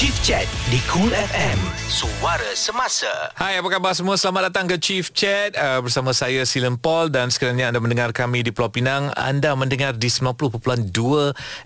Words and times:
Chief 0.00 0.16
Chat 0.24 0.48
di 0.72 0.80
Cool 0.88 1.12
FM. 1.12 1.60
Suara 1.84 2.56
semasa. 2.56 3.36
Hai, 3.36 3.60
apa 3.60 3.68
khabar 3.68 3.92
semua? 3.92 4.16
Selamat 4.16 4.48
datang 4.48 4.64
ke 4.64 4.80
Chief 4.80 5.04
Chat 5.12 5.52
uh, 5.60 5.84
bersama 5.84 6.16
saya 6.16 6.40
Silen 6.48 6.80
Paul 6.80 7.12
dan 7.12 7.28
sekiranya 7.28 7.68
anda 7.68 7.84
mendengar 7.84 8.08
kami 8.16 8.40
di 8.40 8.48
Pulau 8.48 8.72
Pinang, 8.72 9.12
anda 9.12 9.52
mendengar 9.52 9.92
di 10.00 10.08
90.2 10.08 10.56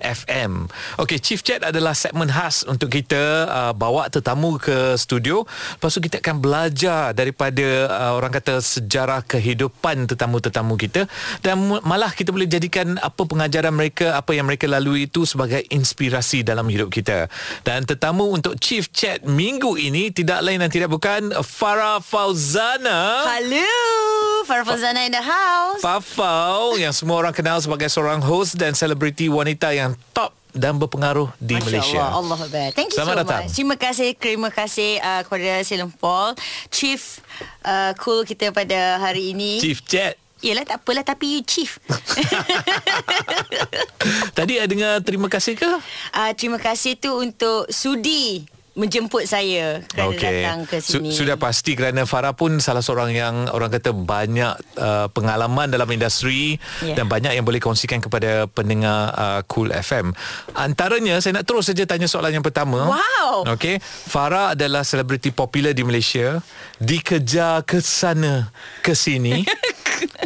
FM. 0.02 0.66
Okey, 0.98 1.22
Chief 1.22 1.38
Chat 1.46 1.62
adalah 1.62 1.94
segmen 1.94 2.26
khas 2.26 2.66
untuk 2.66 2.90
kita 2.90 3.46
uh, 3.46 3.70
bawa 3.70 4.10
tetamu 4.10 4.58
ke 4.58 4.98
studio. 4.98 5.46
Lepas 5.78 5.94
tu 5.94 6.02
kita 6.02 6.18
akan 6.18 6.42
belajar 6.42 7.14
daripada 7.14 7.86
uh, 7.86 8.18
orang 8.18 8.34
kata 8.34 8.58
sejarah 8.58 9.22
kehidupan 9.30 10.10
tetamu-tetamu 10.10 10.74
kita 10.74 11.06
dan 11.38 11.62
malah 11.86 12.10
kita 12.10 12.34
boleh 12.34 12.50
jadikan 12.50 12.98
apa 12.98 13.22
pengajaran 13.30 13.70
mereka, 13.70 14.18
apa 14.18 14.34
yang 14.34 14.50
mereka 14.50 14.66
lalui 14.66 15.06
itu 15.06 15.22
sebagai 15.22 15.62
inspirasi 15.70 16.42
dalam 16.42 16.66
hidup 16.66 16.90
kita. 16.90 17.30
Dan 17.62 17.86
tetamu 17.86 18.23
untuk 18.32 18.56
Chief 18.56 18.88
Chat 18.88 19.26
minggu 19.28 19.76
ini 19.76 20.08
tidak 20.08 20.40
lain 20.40 20.62
dan 20.62 20.72
tidak 20.72 20.88
bukan 20.88 21.32
Farah 21.44 22.00
Fauzana. 22.00 23.28
Hello, 23.28 23.68
Farah 24.48 24.64
Fauzana 24.64 25.04
in 25.04 25.12
the 25.12 25.20
house. 25.20 25.84
Fafau 25.84 26.74
yang 26.82 26.96
semua 26.96 27.20
orang 27.20 27.36
kenal 27.36 27.60
sebagai 27.60 27.92
seorang 27.92 28.24
host 28.24 28.56
dan 28.56 28.72
selebriti 28.72 29.28
wanita 29.28 29.76
yang 29.76 29.92
top 30.16 30.32
dan 30.54 30.78
berpengaruh 30.78 31.28
di 31.36 31.58
Masya 31.58 31.66
Malaysia. 31.66 32.00
Allah, 32.00 32.16
Allah 32.16 32.38
Akbar. 32.46 32.68
Thank 32.72 32.94
you 32.94 32.96
Selamat 32.96 33.14
so 33.14 33.20
datang. 33.26 33.42
much. 33.44 33.52
Terima 33.52 33.76
kasih, 33.76 34.08
terima 34.14 34.50
kasih 34.54 34.90
uh, 35.02 35.20
kepada 35.26 35.52
Silam 35.66 35.90
Paul, 35.92 36.38
Chief 36.70 37.02
uh, 37.66 37.92
cool 38.00 38.22
kita 38.22 38.54
pada 38.54 39.02
hari 39.02 39.36
ini. 39.36 39.60
Chief 39.60 39.82
Chat. 39.84 40.23
Yelah 40.44 40.62
tak 40.62 40.78
apalah 40.78 41.00
tapi 41.00 41.30
you 41.30 41.40
chief. 41.40 41.80
Tadi 44.36 44.58
ada 44.58 44.68
dengar 44.68 44.92
terima 45.00 45.26
kasih 45.26 45.54
ke? 45.54 45.70
uh, 46.12 46.30
terima 46.36 46.58
kasih 46.58 46.94
tu 46.94 47.10
untuk 47.14 47.66
sudi 47.68 48.44
menjemput 48.74 49.22
saya 49.22 49.86
kerana 49.86 50.10
Okey. 50.10 50.26
datang 50.26 50.58
ke 50.66 50.76
sini. 50.82 51.08
sudah 51.08 51.38
pasti 51.38 51.72
kerana 51.72 52.04
Farah 52.04 52.34
pun 52.34 52.58
salah 52.58 52.82
seorang 52.82 53.14
yang 53.14 53.34
orang 53.48 53.70
kata 53.70 53.94
banyak 53.94 54.50
uh, 54.74 55.06
pengalaman 55.08 55.70
dalam 55.70 55.86
industri 55.86 56.58
Ya. 56.82 56.98
dan 56.98 57.06
banyak 57.06 57.32
yang 57.32 57.46
boleh 57.46 57.62
kongsikan 57.62 58.02
kepada 58.02 58.50
pendengar 58.50 59.14
uh, 59.14 59.40
Cool 59.46 59.70
FM. 59.70 60.10
Antaranya 60.52 61.22
saya 61.22 61.38
nak 61.38 61.46
terus 61.46 61.70
saja 61.70 61.86
tanya 61.86 62.04
soalan 62.04 62.34
yang 62.34 62.42
pertama. 62.42 62.90
Wow. 62.90 63.46
Okey, 63.54 63.78
Farah 63.80 64.52
adalah 64.52 64.82
selebriti 64.82 65.30
popular 65.30 65.70
di 65.70 65.80
Malaysia, 65.80 66.42
dikejar 66.76 67.62
ke 67.62 67.78
sana 67.78 68.50
ke 68.82 68.92
sini, 68.92 69.46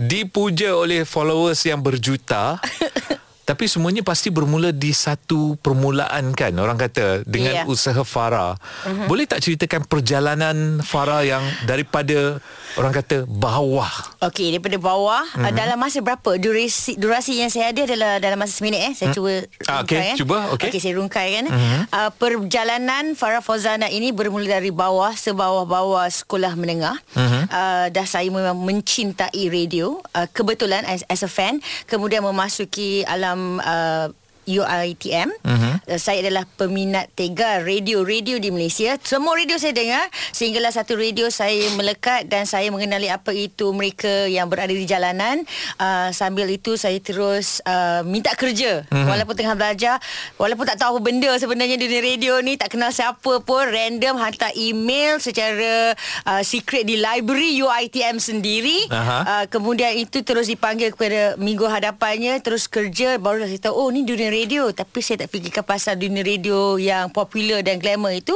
dipuja 0.00 0.74
oleh 0.74 1.04
followers 1.04 1.62
yang 1.66 1.80
berjuta. 1.84 2.58
Tapi 3.48 3.64
semuanya 3.64 4.04
pasti 4.04 4.28
bermula 4.28 4.76
di 4.76 4.92
satu 4.92 5.56
permulaan 5.64 6.36
kan 6.36 6.52
orang 6.60 6.76
kata 6.76 7.24
dengan 7.24 7.48
Ya. 7.48 7.64
usaha 7.64 8.04
Farah. 8.04 8.60
Uh-huh. 8.84 9.08
Boleh 9.08 9.24
tak 9.24 9.40
ceritakan 9.40 9.88
perjalanan 9.88 10.84
Farah 10.84 11.24
yang 11.24 11.40
daripada 11.64 12.44
orang 12.76 12.92
kata 12.92 13.24
bawah? 13.24 13.88
Okey, 14.20 14.52
daripada 14.52 14.76
bawah 14.76 15.24
mm-hmm. 15.24 15.56
dalam 15.56 15.80
masa 15.80 16.04
berapa? 16.04 16.36
Durasi 16.36 17.00
durasi 17.00 17.40
yang 17.40 17.48
saya 17.48 17.72
ada 17.72 17.88
adalah 17.88 18.20
dalam 18.20 18.36
masa 18.36 18.52
seminit 18.52 18.84
eh. 18.84 18.92
Saya 18.92 19.08
hmm. 19.08 19.16
cuba 19.16 19.32
Ah, 19.64 19.80
okey, 19.80 19.96
eh. 19.96 20.16
cuba, 20.20 20.36
okey. 20.52 20.68
Okey, 20.68 20.80
saya 20.84 20.94
rungkai 21.00 21.28
kan. 21.40 21.46
Mm-hmm. 21.48 21.80
Uh, 21.88 22.10
perjalanan 22.20 23.04
Farah 23.16 23.40
Fauzana 23.40 23.88
ini 23.88 24.12
bermula 24.12 24.60
dari 24.60 24.68
bawah, 24.68 25.16
sebawah-bawah 25.16 26.04
sekolah 26.12 26.52
menengah. 26.52 27.00
Mm-hmm. 27.16 27.42
Uh, 27.48 27.86
dah 27.96 28.04
saya 28.04 28.28
memang 28.28 28.60
mencintai 28.60 29.48
radio. 29.48 30.04
Uh, 30.12 30.28
kebetulan 30.36 30.84
as, 30.84 31.00
as 31.08 31.24
a 31.24 31.30
fan, 31.32 31.64
kemudian 31.88 32.20
memasuki 32.20 33.08
alam 33.08 33.37
uh, 33.60 34.08
UITM. 34.48 35.30
Uh-huh. 35.44 35.57
Uh, 35.88 35.96
saya 35.96 36.20
adalah 36.20 36.44
peminat 36.44 37.08
tega 37.16 37.64
radio-radio 37.64 38.36
di 38.36 38.52
Malaysia. 38.52 39.00
Semua 39.00 39.40
radio 39.40 39.56
saya 39.56 39.72
dengar 39.72 40.04
sehinggalah 40.36 40.68
satu 40.68 41.00
radio 41.00 41.32
saya 41.32 41.72
melekat 41.80 42.28
dan 42.28 42.44
saya 42.44 42.68
mengenali 42.68 43.08
apa 43.08 43.32
itu 43.32 43.72
mereka 43.72 44.28
yang 44.28 44.52
berada 44.52 44.70
di 44.76 44.84
jalanan. 44.84 45.48
Uh, 45.80 46.12
sambil 46.12 46.44
itu 46.52 46.76
saya 46.76 47.00
terus 47.00 47.64
uh, 47.64 48.04
minta 48.04 48.36
kerja 48.36 48.84
uh-huh. 48.84 49.08
walaupun 49.08 49.32
tengah 49.32 49.56
belajar, 49.56 49.96
walaupun 50.36 50.68
tak 50.68 50.76
tahu 50.76 51.00
apa 51.00 51.00
benda 51.00 51.32
sebenarnya 51.40 51.80
dunia 51.80 52.04
radio 52.04 52.36
ni, 52.44 52.60
tak 52.60 52.76
kenal 52.76 52.92
siapa 52.92 53.40
pun, 53.40 53.64
random 53.64 54.20
hantar 54.20 54.52
email 54.60 55.16
secara 55.16 55.96
uh, 56.28 56.42
secret 56.44 56.84
di 56.84 57.00
library 57.00 57.64
UITM 57.64 58.20
sendiri. 58.20 58.92
Aha. 58.92 59.18
Uh, 59.24 59.44
kemudian 59.48 59.96
itu 59.96 60.20
terus 60.20 60.52
dipanggil 60.52 60.92
kepada 60.92 61.40
minggu 61.40 61.64
hadapannya 61.64 62.36
terus 62.44 62.68
kerja 62.68 63.16
baru 63.16 63.48
saya 63.48 63.70
tahu 63.70 63.74
oh 63.78 63.88
ni 63.88 64.04
dunia 64.04 64.28
radio 64.28 64.68
tapi 64.68 65.00
saya 65.00 65.24
tak 65.24 65.32
fikirkan 65.32 65.64
pasal 65.64 65.77
dunia 65.96 66.26
radio 66.26 66.76
yang 66.76 67.08
popular 67.08 67.62
dan 67.62 67.78
glamour 67.78 68.12
itu 68.12 68.34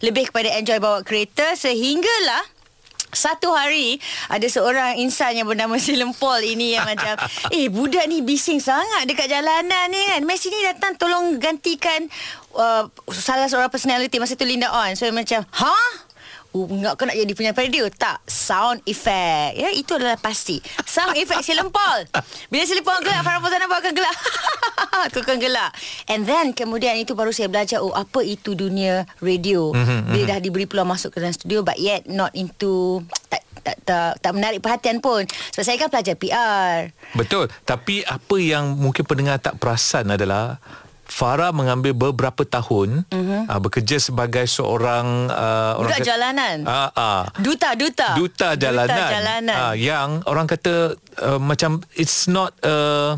lebih 0.00 0.30
kepada 0.30 0.54
enjoy 0.56 0.78
bawa 0.78 1.02
kereta 1.02 1.58
sehinggalah 1.58 2.54
satu 3.14 3.54
hari 3.54 3.96
ada 4.26 4.44
seorang 4.50 4.98
insan 4.98 5.38
yang 5.38 5.46
bernama 5.46 5.78
Silem 5.82 6.10
Paul 6.12 6.42
ini 6.42 6.74
yang 6.74 6.84
macam 6.84 7.14
eh 7.54 7.70
budak 7.70 8.04
ni 8.10 8.20
bising 8.20 8.58
sangat 8.58 9.06
dekat 9.06 9.30
jalanan 9.30 9.88
ni 9.88 10.02
kan. 10.10 10.20
Mai 10.26 10.36
sini 10.36 10.58
datang 10.66 10.98
tolong 10.98 11.38
gantikan 11.38 12.10
uh, 12.58 12.90
salah 13.14 13.46
seorang 13.46 13.70
personality 13.70 14.18
masa 14.18 14.34
tu 14.34 14.44
Linda 14.44 14.68
On. 14.68 14.92
So 14.98 15.06
macam 15.14 15.46
ha 15.46 16.04
Oh, 16.54 16.70
enggak 16.70 16.94
kau 16.94 17.02
nak 17.02 17.18
jadi 17.18 17.34
punya 17.34 17.50
radio 17.50 17.90
Tak. 17.90 18.22
Sound 18.30 18.78
effect. 18.86 19.58
Ya 19.58 19.74
itu 19.74 19.90
adalah 19.98 20.14
pasti. 20.14 20.62
Sound 20.86 21.18
effect 21.18 21.42
Silem 21.42 21.66
Paul 21.66 22.06
Bila 22.46 22.62
Silem 22.62 22.86
Paul 22.86 23.02
gelak 23.02 23.26
Farah 23.26 23.42
Fauzana 23.42 23.66
pun 23.66 23.74
akan 23.82 23.90
gelak 23.90 24.14
Aku 25.10 25.20
akan 25.26 25.36
gelak. 25.42 25.70
And 26.06 26.22
then 26.24 26.54
Kemudian 26.54 26.94
itu 26.96 27.18
baru 27.18 27.34
saya 27.34 27.50
belajar 27.50 27.82
Oh 27.82 27.90
apa 27.90 28.22
itu 28.22 28.54
dunia 28.54 29.04
radio. 29.18 29.74
Mm-hmm, 29.74 30.00
Bila 30.14 30.24
dah 30.30 30.38
diberi 30.38 30.66
peluang 30.70 30.94
masuk 30.94 31.14
ke 31.14 31.18
dalam 31.18 31.34
studio 31.34 31.66
But 31.66 31.82
yet 31.82 32.06
not 32.06 32.30
into 32.38 33.02
Tak 33.28 33.42
tak, 33.64 33.80
tak, 33.88 34.20
tak 34.20 34.32
menarik 34.36 34.60
perhatian 34.60 35.00
pun. 35.00 35.24
Sebab 35.24 35.64
saya 35.64 35.80
kan 35.80 35.88
pelajar 35.88 36.20
PR 36.20 36.92
Betul. 37.16 37.48
Tapi 37.64 38.04
apa 38.04 38.36
yang 38.36 38.76
mungkin 38.76 39.08
pendengar 39.08 39.40
tak 39.40 39.56
perasan 39.56 40.12
adalah 40.12 40.60
Farah 41.04 41.52
mengambil 41.52 41.92
beberapa 41.92 42.48
tahun 42.48 43.04
uh-huh. 43.12 43.44
uh, 43.44 43.60
bekerja 43.60 44.00
sebagai 44.00 44.48
seorang 44.48 45.28
uh, 45.28 45.76
orang 45.76 45.92
Budak 45.92 46.00
kata- 46.00 46.10
jalanan? 46.10 46.56
Ah, 46.64 46.90
ah. 46.96 47.22
Duta 47.36 47.76
Duta. 47.76 48.16
Duta 48.16 48.56
jalanan, 48.56 48.88
Duta 48.88 49.12
jalanan. 49.12 49.56
Ah, 49.56 49.74
yang 49.76 50.24
orang 50.24 50.48
kata 50.48 50.96
uh, 51.20 51.36
macam 51.36 51.84
it's 51.92 52.24
not 52.24 52.56
a 52.64 53.14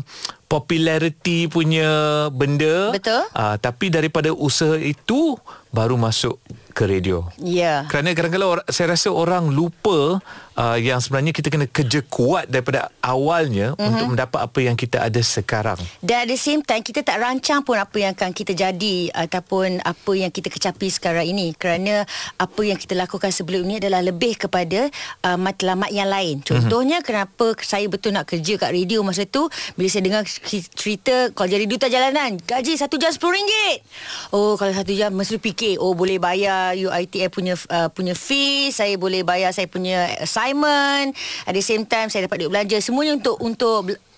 popularity 0.47 1.51
punya 1.51 1.87
benda 2.31 2.95
Betul. 2.95 3.23
Ah, 3.35 3.59
tapi 3.59 3.91
daripada 3.91 4.31
usaha 4.31 4.79
itu 4.79 5.35
baru 5.75 5.99
masuk 5.99 6.39
ke 6.77 6.85
radio 6.85 7.25
Ya 7.41 7.89
kerana 7.89 8.13
kadang-kadang 8.13 8.61
or- 8.61 8.67
saya 8.69 8.93
rasa 8.93 9.09
orang 9.09 9.49
lupa 9.49 10.21
uh, 10.57 10.77
yang 10.81 10.97
sebenarnya 10.97 11.31
kita 11.31 11.47
kena 11.53 11.69
kerja 11.69 12.01
kuat 12.09 12.49
daripada 12.49 12.89
awalnya 12.99 13.77
mm-hmm. 13.77 13.87
untuk 13.87 14.05
mendapat 14.17 14.39
apa 14.41 14.59
yang 14.59 14.73
kita 14.73 15.05
ada 15.05 15.21
sekarang. 15.21 15.77
Dan 16.01 16.25
at 16.25 16.27
the 16.27 16.39
same 16.39 16.65
time 16.65 16.81
kita 16.81 17.05
tak 17.05 17.21
rancang 17.21 17.61
pun 17.61 17.77
apa 17.77 17.93
yang 18.01 18.11
akan 18.17 18.33
kita 18.33 18.57
jadi 18.57 19.13
ataupun 19.13 19.85
apa 19.85 20.11
yang 20.17 20.33
kita 20.33 20.49
kecapi 20.49 20.89
sekarang 20.89 21.29
ini 21.29 21.53
kerana 21.53 22.03
apa 22.41 22.61
yang 22.65 22.75
kita 22.75 22.97
lakukan 22.97 23.29
sebelum 23.29 23.63
ini 23.69 23.77
adalah 23.77 24.01
lebih 24.01 24.35
kepada 24.49 24.89
uh, 25.23 25.37
matlamat 25.37 25.93
yang 25.93 26.09
lain. 26.09 26.41
Contohnya 26.41 26.99
mm-hmm. 26.99 27.07
kenapa 27.07 27.45
saya 27.61 27.85
betul 27.85 28.17
nak 28.17 28.25
kerja 28.27 28.57
kat 28.57 28.73
radio 28.73 29.05
masa 29.05 29.29
tu 29.29 29.45
bila 29.77 29.87
saya 29.87 30.03
dengar 30.03 30.25
cerita 30.73 31.29
kalau 31.37 31.47
jadi 31.47 31.69
duta 31.69 31.87
jalanan 31.87 32.41
gaji 32.41 32.73
satu 32.75 32.97
jam 32.97 33.13
RM10. 33.13 33.85
Oh 34.33 34.57
kalau 34.57 34.73
satu 34.73 34.91
jam 34.91 35.13
mesti 35.13 35.37
fikir 35.37 35.77
oh 35.77 35.93
boleh 35.93 36.17
bayar 36.17 36.66
UiTM 36.73 37.29
punya 37.29 37.55
uh, 37.71 37.87
punya 37.91 38.17
fee, 38.17 38.73
saya 38.73 38.95
boleh 38.97 39.21
bayar 39.23 39.53
saya 39.53 39.69
punya 39.69 40.11
assignment. 40.19 41.15
At 41.45 41.53
the 41.53 41.63
same 41.63 41.87
time 41.87 42.09
saya 42.11 42.25
dapat 42.25 42.43
duit 42.43 42.51
belanja 42.51 42.77
semuanya 42.81 43.19
untuk 43.19 43.37
untuk 43.39 43.77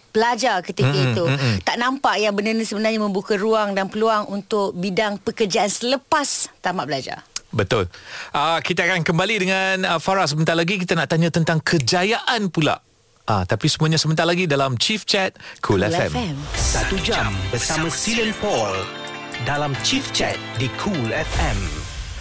belajar 0.10 0.66
ketika 0.66 0.90
mm, 0.90 1.06
itu. 1.14 1.24
Mm, 1.26 1.56
tak 1.62 1.78
nampak 1.78 2.18
yang 2.18 2.34
benda 2.34 2.54
ni 2.54 2.66
sebenarnya 2.66 2.98
membuka 2.98 3.38
ruang 3.38 3.78
dan 3.78 3.90
peluang 3.90 4.26
untuk 4.30 4.74
bidang 4.74 5.22
pekerjaan 5.22 5.70
selepas 5.70 6.50
tamat 6.64 6.90
belajar. 6.90 7.22
Betul. 7.50 7.90
Uh, 8.30 8.62
kita 8.62 8.86
akan 8.86 9.02
kembali 9.02 9.36
dengan 9.42 9.76
uh, 9.86 10.00
Farah 10.02 10.30
sebentar 10.30 10.54
lagi 10.54 10.78
kita 10.78 10.94
nak 10.94 11.10
tanya 11.10 11.34
tentang 11.34 11.58
kejayaan 11.62 12.54
pula. 12.54 12.82
Ah, 13.30 13.46
tapi 13.46 13.70
semuanya 13.70 14.02
sebentar 14.02 14.26
lagi 14.26 14.50
dalam 14.50 14.74
Chief 14.82 15.06
Chat 15.06 15.38
Cool, 15.62 15.86
Cool 15.86 15.94
FM. 15.94 16.12
FM. 16.18 16.36
Satu 16.58 16.98
jam 16.98 17.30
bersama 17.54 17.86
Silen 17.94 18.34
Paul 18.42 18.74
dalam 19.46 19.78
Chief 19.86 20.02
Chat 20.10 20.34
di 20.58 20.66
Cool 20.82 21.14
FM. 21.14 21.79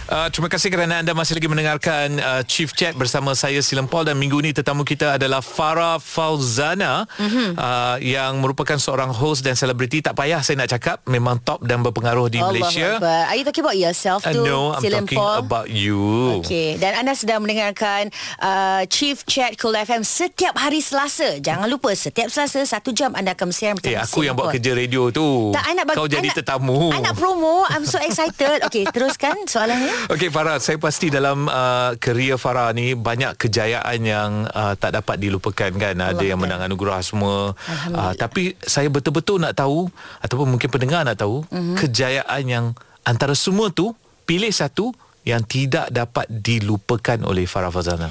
Uh, 0.09 0.25
terima 0.33 0.49
kasih 0.49 0.73
kerana 0.73 1.05
anda 1.05 1.13
masih 1.13 1.37
lagi 1.37 1.45
mendengarkan 1.45 2.17
uh, 2.17 2.41
Chief 2.41 2.65
Chat 2.67 2.97
bersama 2.97 3.37
saya 3.37 3.61
Silam 3.61 3.85
Paul 3.85 4.09
dan 4.09 4.17
minggu 4.17 4.41
ini 4.41 4.49
tetamu 4.49 4.81
kita 4.81 5.21
adalah 5.21 5.37
Farah 5.37 6.01
Fauzana 6.01 7.05
mm-hmm. 7.13 7.53
uh, 7.53 8.01
yang 8.01 8.41
merupakan 8.41 8.73
seorang 8.73 9.13
host 9.13 9.45
dan 9.45 9.53
selebriti. 9.53 10.01
Tak 10.01 10.17
payah 10.17 10.41
saya 10.41 10.57
nak 10.57 10.73
cakap 10.73 11.05
memang 11.05 11.37
top 11.37 11.61
dan 11.61 11.85
berpengaruh 11.85 12.25
di 12.25 12.41
Allah 12.41 12.57
Malaysia. 12.57 12.97
Akbar. 12.97 13.21
Are 13.29 13.37
you 13.37 13.45
talking 13.45 13.61
about 13.61 13.77
yourself 13.77 14.25
Uh, 14.25 14.33
tu? 14.33 14.41
no, 14.41 14.73
I'm 14.73 14.81
Silam 14.81 15.05
talking 15.05 15.21
Paul? 15.21 15.37
about 15.39 15.67
you. 15.69 16.01
Okey, 16.41 16.81
dan 16.81 16.97
anda 16.97 17.13
sedang 17.13 17.45
mendengarkan 17.45 18.09
uh, 18.41 18.89
Chief 18.89 19.13
Chat 19.23 19.61
Cool 19.61 19.77
FM 19.77 20.01
setiap 20.01 20.57
hari 20.57 20.81
Selasa. 20.81 21.37
Jangan 21.37 21.69
lupa 21.69 21.93
setiap 21.93 22.33
Selasa 22.33 22.65
satu 22.65 22.89
jam 22.89 23.13
anda 23.13 23.37
akan 23.37 23.53
bersiaran 23.53 23.77
bersama 23.77 23.93
Eh, 23.93 24.01
aku 24.01 24.25
yang 24.25 24.33
buat 24.33 24.49
Paul. 24.49 24.57
kerja 24.57 24.73
radio 24.73 25.13
tu. 25.13 25.53
Tak, 25.53 25.63
I 25.63 25.73
nak 25.77 25.85
bagi, 25.85 25.97
Kau 26.01 26.09
jadi 26.09 26.29
tetamu. 26.33 26.89
I 26.89 26.97
nak 26.97 27.13
promo. 27.13 27.69
I'm 27.69 27.85
so 27.85 28.01
excited. 28.01 28.65
Okey, 28.65 28.89
teruskan 28.89 29.45
soalannya. 29.45 29.98
Okey 30.07 30.29
Farah, 30.29 30.57
saya 30.57 30.79
pasti 30.79 31.11
dalam 31.11 31.45
uh, 31.45 31.91
kerjaya 31.99 32.39
Farah 32.39 32.71
ni 32.71 32.95
banyak 32.95 33.35
kejayaan 33.35 33.99
yang 33.99 34.31
uh, 34.47 34.73
tak 34.73 34.95
dapat 34.95 35.19
dilupakan 35.19 35.67
kan. 35.69 35.93
Ada 35.93 36.15
Allah 36.15 36.23
yang 36.23 36.39
kan. 36.39 36.47
menang 36.47 36.61
anugerah 36.63 37.03
semua. 37.03 37.51
Uh, 37.91 38.13
tapi 38.15 38.55
saya 38.57 38.87
betul-betul 38.87 39.43
nak 39.43 39.53
tahu 39.53 39.91
ataupun 40.19 40.47
mungkin 40.47 40.69
pendengar 40.69 41.03
nak 41.03 41.19
tahu 41.19 41.43
Mhm. 41.43 41.51
mm-hmm. 41.51 41.75
kejayaan 41.77 42.43
yang 42.45 42.65
antara 43.03 43.33
semua 43.33 43.67
tu 43.69 43.91
pilih 44.23 44.49
satu 44.49 44.95
yang 45.23 45.43
tidak 45.43 45.89
dapat 45.89 46.25
dilupakan 46.29 47.19
oleh 47.21 47.43
Farah 47.43 47.69
Fazana. 47.69 48.07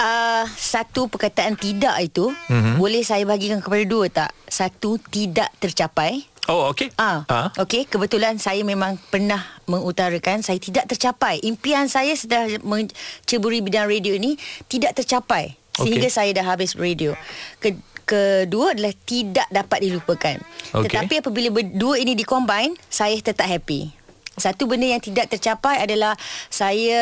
Uh, 0.00 0.48
satu 0.50 1.06
perkataan 1.06 1.54
tidak 1.54 1.92
itu 2.00 2.32
Mhm. 2.32 2.48
mm-hmm. 2.48 2.74
boleh 2.76 3.02
saya 3.04 3.22
bagikan 3.24 3.60
kepada 3.60 3.84
dua 3.84 4.06
tak? 4.08 4.30
Satu 4.48 4.96
tidak 4.98 5.52
tercapai. 5.58 6.24
Oh, 6.48 6.72
okey. 6.72 6.88
Ah, 6.96 7.22
Ah. 7.28 7.48
okey. 7.58 7.84
Kebetulan 7.84 8.40
saya 8.40 8.64
memang 8.64 8.96
pernah 9.12 9.38
mengutarakan 9.68 10.40
saya 10.40 10.56
tidak 10.56 10.88
tercapai. 10.88 11.38
Impian 11.44 11.86
saya 11.86 12.16
setelah 12.16 12.58
menceburi 12.62 13.60
bidang 13.60 13.86
radio 13.86 14.16
ini 14.16 14.34
tidak 14.66 14.96
tercapai 14.96 15.54
sehingga 15.76 16.08
Okey. 16.08 16.16
saya 16.16 16.30
dah 16.34 16.46
habis 16.46 16.74
radio. 16.74 17.14
Ke, 17.62 17.76
kedua 18.02 18.74
adalah 18.74 18.90
tidak 19.06 19.46
dapat 19.48 19.78
dilupakan. 19.80 20.36
Okey. 20.74 20.90
Tetapi 20.90 21.14
apabila 21.22 21.48
berdua 21.52 21.94
ini 21.96 22.18
dikombine, 22.18 22.74
saya 22.90 23.14
tetap 23.16 23.46
happy. 23.46 23.94
Satu 24.40 24.64
benda 24.64 24.88
yang 24.88 25.02
tidak 25.02 25.28
tercapai 25.28 25.84
adalah 25.84 26.16
saya 26.48 27.00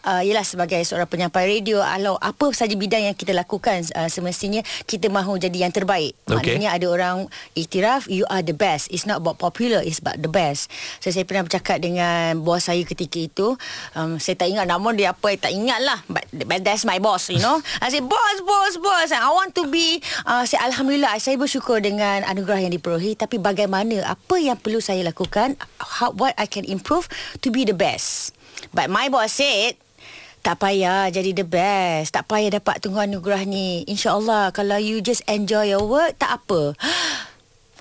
uh, 0.00 0.22
ialah 0.24 0.42
sebagai 0.42 0.80
seorang 0.82 1.06
penyampai 1.06 1.60
radio 1.60 1.84
kalau 1.84 2.16
apa 2.16 2.48
saja 2.56 2.72
bidang 2.72 3.12
yang 3.12 3.16
kita 3.16 3.36
lakukan 3.36 3.84
uh, 3.92 4.08
semestinya 4.08 4.64
kita 4.88 5.12
mahu 5.12 5.36
jadi 5.36 5.68
yang 5.68 5.72
terbaik. 5.74 6.16
Okey. 6.24 6.56
Maknanya 6.56 6.72
ada 6.72 6.86
orang 6.88 7.16
iktiraf 7.52 8.08
you 8.08 8.24
are 8.32 8.40
the 8.40 8.56
best. 8.56 8.88
It's 8.88 9.04
not 9.04 9.20
about 9.20 9.36
popular, 9.36 9.84
it's 9.84 10.00
about 10.00 10.24
the 10.24 10.30
best. 10.32 10.72
So 11.04 11.12
saya 11.12 11.28
pernah 11.28 11.44
bercakap 11.44 11.84
dengan 11.84 12.40
bos 12.40 12.64
saya 12.64 12.80
ketika 12.88 13.20
itu. 13.20 13.48
Um, 13.92 14.16
saya 14.16 14.40
tak 14.40 14.48
ingat 14.48 14.64
nama 14.64 14.88
dia 14.96 15.12
apa, 15.12 15.34
saya 15.34 15.40
tak 15.50 15.52
ingat 15.52 15.80
lah. 15.84 15.98
But, 16.08 16.24
but 16.32 16.64
that's 16.64 16.88
my 16.88 16.96
boss, 17.02 17.28
you 17.28 17.42
know. 17.42 17.60
I 17.84 17.92
say 17.92 18.00
boss, 18.00 18.38
boss, 18.40 18.80
boss. 18.80 19.10
I 19.12 19.28
want 19.28 19.52
to 19.58 19.68
be 19.68 20.00
uh, 20.24 20.46
saya 20.46 20.70
alhamdulillah 20.70 21.18
saya 21.18 21.34
bersyukur 21.34 21.82
dengan 21.82 22.22
anugerah 22.24 22.62
yang 22.62 22.72
diperolehi 22.72 23.18
tapi 23.18 23.42
bagaimana 23.42 24.06
apa 24.06 24.38
yang 24.38 24.54
perlu 24.54 24.78
saya 24.78 25.02
lakukan 25.02 25.58
how, 25.82 26.14
what 26.14 26.32
I 26.38 26.46
can 26.46 26.62
improve 26.62 26.77
to 27.42 27.48
be 27.50 27.66
the 27.66 27.76
best. 27.76 28.34
But 28.74 28.90
my 28.90 29.10
boss 29.10 29.38
said 29.38 29.78
tak 30.42 30.62
payah 30.62 31.10
jadi 31.10 31.34
the 31.34 31.46
best. 31.46 32.14
Tak 32.14 32.30
payah 32.30 32.62
dapat 32.62 32.80
tunggu 32.80 33.02
anugerah 33.04 33.42
ni. 33.44 33.84
InsyaAllah 33.84 34.54
kalau 34.54 34.78
you 34.78 35.02
just 35.02 35.26
enjoy 35.26 35.68
your 35.68 35.84
work, 35.84 36.16
tak 36.18 36.42
apa. 36.42 36.74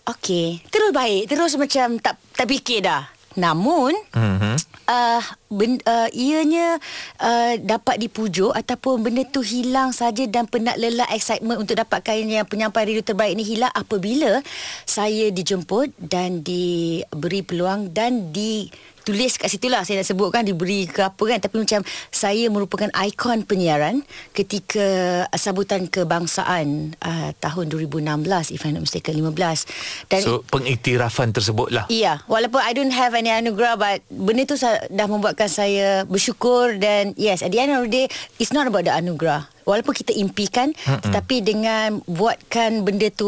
Okay. 0.08 0.64
Terus 0.72 0.96
baik. 0.96 1.28
Terus 1.28 1.60
macam 1.60 2.00
tak 2.00 2.16
tak 2.32 2.48
fikir 2.48 2.80
dah. 2.80 3.12
Namun, 3.38 3.94
Mhm. 4.18 4.58
uh, 4.90 5.22
ben, 5.54 5.78
uh, 5.86 6.10
ianya 6.10 6.82
uh, 7.22 7.54
dapat 7.62 8.02
dipujuk 8.02 8.50
ataupun 8.50 9.06
benda 9.06 9.22
tu 9.30 9.46
hilang 9.46 9.94
saja 9.94 10.26
dan 10.26 10.50
penat 10.50 10.82
lelah 10.82 11.06
excitement 11.14 11.62
untuk 11.62 11.78
dapatkan 11.78 12.18
yang 12.18 12.50
penyampai 12.50 12.90
radio 12.90 13.06
terbaik 13.06 13.38
ni 13.38 13.46
hilang 13.46 13.70
apabila 13.78 14.42
saya 14.84 15.30
dijemput 15.30 15.94
dan 16.02 16.42
diberi 16.42 17.46
peluang 17.46 17.94
dan 17.94 18.34
di 18.34 18.74
tulis 19.08 19.40
kat 19.40 19.48
situ 19.48 19.72
lah 19.72 19.88
saya 19.88 20.04
nak 20.04 20.08
sebutkan 20.12 20.44
diberi 20.44 20.84
ke 20.84 21.00
apa 21.00 21.24
kan 21.24 21.40
tapi 21.40 21.64
macam 21.64 21.80
saya 22.12 22.52
merupakan 22.52 22.92
ikon 22.92 23.48
penyiaran 23.48 24.04
ketika 24.36 24.84
uh, 25.32 25.40
sambutan 25.40 25.88
kebangsaan 25.88 26.92
uh, 27.00 27.32
tahun 27.40 27.72
2016 27.72 28.52
if 28.52 28.68
I'm 28.68 28.76
not 28.76 28.84
mistaken 28.84 29.16
15 29.24 30.12
dan 30.12 30.22
So 30.28 30.44
pengiktirafan 30.52 31.32
tersebut 31.32 31.72
lah. 31.72 31.88
Iya, 31.88 32.20
walaupun 32.28 32.60
I 32.60 32.76
don't 32.76 32.92
have 32.92 33.16
any 33.16 33.32
anugerah 33.32 33.80
but 33.80 34.04
benda 34.12 34.44
tu 34.44 34.60
dah 34.92 35.08
membuatkan 35.08 35.48
saya 35.48 36.04
bersyukur 36.04 36.76
dan 36.76 37.16
yes, 37.16 37.40
at 37.40 37.56
the 37.56 37.64
end 37.64 37.72
of 37.72 37.88
the 37.88 37.92
day 38.04 38.06
it's 38.44 38.52
not 38.52 38.68
about 38.68 38.84
the 38.84 38.92
anugerah. 38.92 39.48
Walaupun 39.64 39.96
kita 39.96 40.16
impikan 40.16 40.72
Mm-mm. 40.72 41.12
tetapi 41.12 41.44
dengan 41.44 42.00
buatkan 42.08 42.88
benda 42.88 43.12
tu 43.12 43.28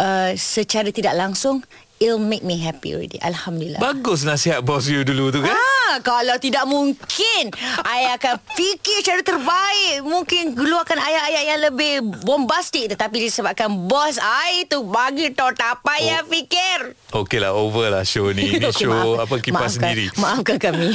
uh, 0.00 0.30
secara 0.36 0.88
tidak 0.92 1.16
langsung 1.16 1.64
it'll 2.02 2.22
make 2.22 2.42
me 2.42 2.58
happy 2.58 2.94
already. 2.94 3.18
Alhamdulillah. 3.22 3.78
Bagus 3.78 4.26
nasihat 4.26 4.62
bos 4.64 4.86
you 4.90 5.06
dulu 5.06 5.30
tu 5.30 5.40
kan. 5.44 5.54
Ah, 5.54 6.02
kalau 6.02 6.34
tidak 6.42 6.66
mungkin 6.66 7.42
I 7.86 8.10
akan 8.18 8.40
fikir 8.56 9.04
cara 9.06 9.22
terbaik 9.22 10.02
Mungkin 10.02 10.58
keluarkan 10.58 10.98
ayat-ayat 10.98 11.44
yang 11.54 11.60
lebih 11.70 11.92
bombastik 12.26 12.90
Tetapi 12.90 13.30
disebabkan 13.30 13.70
bos 13.86 14.18
I 14.18 14.66
tu 14.66 14.82
bagi 14.82 15.30
tahu 15.30 15.54
tak 15.54 15.86
payah 15.86 16.24
oh. 16.24 16.28
fikir 16.30 16.78
Okey 17.14 17.38
lah, 17.38 17.54
over 17.54 17.92
lah 17.94 18.02
show 18.02 18.26
ni. 18.34 18.58
Ini 18.58 18.66
Okey, 18.74 18.90
show 18.90 18.90
maaf. 18.90 19.28
apa 19.28 19.34
kipas 19.38 19.54
maafkan, 19.54 19.70
sendiri. 19.70 20.06
Maafkan 20.18 20.56
kami 20.58 20.88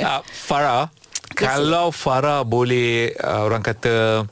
uh, 0.00 0.20
Farah 0.48 0.88
Kalau 1.36 1.92
Farah 1.92 2.48
boleh 2.48 3.12
uh, 3.20 3.44
Orang 3.44 3.60
kata 3.60 4.24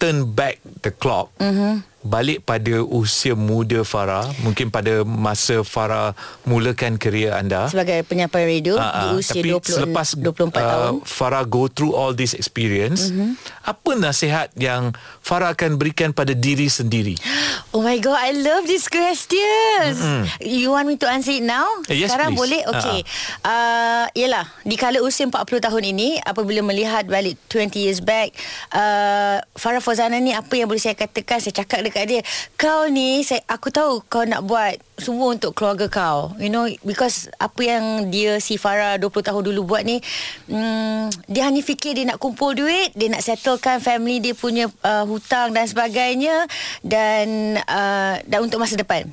Turn 0.00 0.32
back 0.32 0.62
the 0.80 0.90
clock 0.94 1.30
mm-hmm. 1.36 1.91
Balik 2.02 2.42
pada 2.42 2.82
usia 2.82 3.38
muda 3.38 3.86
Farah 3.86 4.26
Mungkin 4.42 4.74
pada 4.74 5.06
masa 5.06 5.62
Farah 5.62 6.18
Mulakan 6.42 6.98
kerjaya 6.98 7.38
anda 7.38 7.70
Sebagai 7.70 8.02
penyampai 8.02 8.42
radio 8.58 8.74
Ah, 8.74 8.90
Di 8.90 9.06
ah. 9.06 9.18
usia 9.22 9.38
Tapi 9.38 9.54
20, 9.54 9.70
selepas 9.70 10.06
24 10.18 10.50
tahun 10.50 10.92
Farah 11.06 11.46
go 11.46 11.70
through 11.70 11.94
all 11.94 12.10
this 12.10 12.34
experience 12.34 13.14
mm-hmm. 13.14 13.38
Apa 13.62 13.94
nasihat 13.94 14.50
yang 14.58 14.94
Farah 15.22 15.54
akan 15.54 15.78
berikan 15.78 16.10
pada 16.10 16.34
diri 16.34 16.66
sendiri 16.66 17.14
Oh 17.72 17.80
my 17.80 17.96
god, 18.04 18.20
I 18.20 18.36
love 18.36 18.68
this 18.68 18.84
question. 18.84 19.96
Mm-hmm. 19.96 20.44
You 20.44 20.76
want 20.76 20.92
me 20.92 21.00
to 21.00 21.08
answer 21.08 21.32
it 21.32 21.40
now? 21.40 21.64
Eh, 21.88 22.04
yes, 22.04 22.12
Sekarang 22.12 22.36
please. 22.36 22.40
boleh? 22.44 22.60
Okay. 22.68 22.98
Uh, 23.40 24.04
yelah, 24.12 24.44
di 24.60 24.76
kala 24.76 25.00
usia 25.00 25.24
40 25.24 25.40
tahun 25.56 25.82
ini, 25.88 26.20
apabila 26.20 26.60
melihat 26.60 27.08
balik 27.08 27.40
20 27.48 27.72
years 27.80 28.04
back, 28.04 28.36
uh, 28.76 29.40
Farah 29.56 29.80
Fozana 29.80 30.20
ni 30.20 30.36
apa 30.36 30.52
yang 30.52 30.68
boleh 30.68 30.84
saya 30.84 30.92
katakan, 30.92 31.40
saya 31.40 31.64
cakap 31.64 31.80
dekat 31.80 32.04
dia, 32.04 32.20
kau 32.60 32.92
ni, 32.92 33.24
saya, 33.24 33.40
aku 33.48 33.72
tahu 33.72 34.04
kau 34.04 34.28
nak 34.28 34.44
buat 34.44 34.76
semua 35.00 35.32
untuk 35.32 35.56
keluarga 35.56 35.88
kau. 35.88 36.36
You 36.36 36.52
know, 36.52 36.68
because 36.84 37.32
apa 37.40 37.60
yang 37.64 38.12
dia, 38.12 38.36
si 38.36 38.60
Farah 38.60 39.00
20 39.00 39.08
tahun 39.32 39.42
dulu 39.48 39.64
buat 39.64 39.80
ni, 39.80 40.04
mm, 40.52 41.24
dia 41.24 41.48
hanya 41.48 41.64
fikir 41.64 41.96
dia 41.96 42.04
nak 42.04 42.20
kumpul 42.20 42.52
duit, 42.52 42.92
dia 42.92 43.08
nak 43.08 43.24
settlekan 43.52 43.84
family 43.84 44.24
dia 44.24 44.32
punya 44.32 44.72
uh, 44.80 45.04
hutang 45.04 45.52
dan 45.52 45.68
sebagainya, 45.68 46.48
dan 46.80 47.58
uh, 47.68 48.16
dan 48.24 48.38
untuk 48.40 48.56
masa 48.56 48.80
depan. 48.80 49.04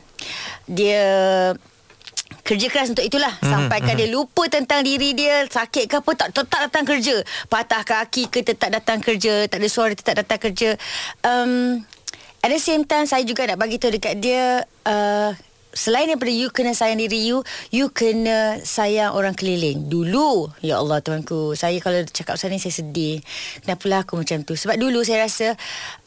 Dia 0.64 1.04
kerja 2.46 2.66
keras 2.72 2.90
untuk 2.90 3.06
itulah 3.06 3.30
mm-hmm. 3.30 3.52
sampaikan 3.52 3.94
dia 3.94 4.10
lupa 4.10 4.50
tentang 4.50 4.82
diri 4.82 5.14
dia 5.14 5.46
sakit 5.46 5.86
ke 5.86 5.96
apa 6.02 6.12
tak 6.18 6.30
tetap 6.34 6.60
datang 6.66 6.86
kerja 6.86 7.16
patah 7.46 7.86
kaki 7.86 8.26
ke 8.26 8.42
tetap 8.42 8.74
datang 8.74 8.98
kerja 9.02 9.46
tak 9.46 9.62
ada 9.62 9.70
suara 9.70 9.94
tetap 9.94 10.18
datang 10.18 10.42
kerja 10.42 10.74
um, 11.22 11.78
at 12.42 12.50
the 12.50 12.58
same 12.58 12.90
time 12.90 13.06
saya 13.06 13.22
juga 13.22 13.46
nak 13.46 13.62
bagi 13.62 13.78
tahu 13.78 13.94
dekat 13.94 14.18
dia 14.18 14.66
uh, 14.66 15.30
Selain 15.70 16.10
daripada 16.10 16.34
you 16.34 16.50
kena 16.50 16.74
sayang 16.74 16.98
diri 16.98 17.30
you 17.30 17.46
You 17.70 17.94
kena 17.94 18.58
sayang 18.66 19.14
orang 19.14 19.38
keliling. 19.38 19.86
Dulu 19.86 20.50
Ya 20.66 20.82
Allah 20.82 20.98
tuanku 21.04 21.54
Saya 21.54 21.78
kalau 21.78 22.02
cakap 22.10 22.42
pasal 22.42 22.50
ni 22.50 22.58
saya 22.58 22.74
sedih. 22.74 23.22
Kenapalah 23.62 24.02
aku 24.02 24.18
macam 24.18 24.42
tu? 24.42 24.58
Sebab 24.58 24.82
dulu 24.82 25.06
saya 25.06 25.30
rasa 25.30 25.54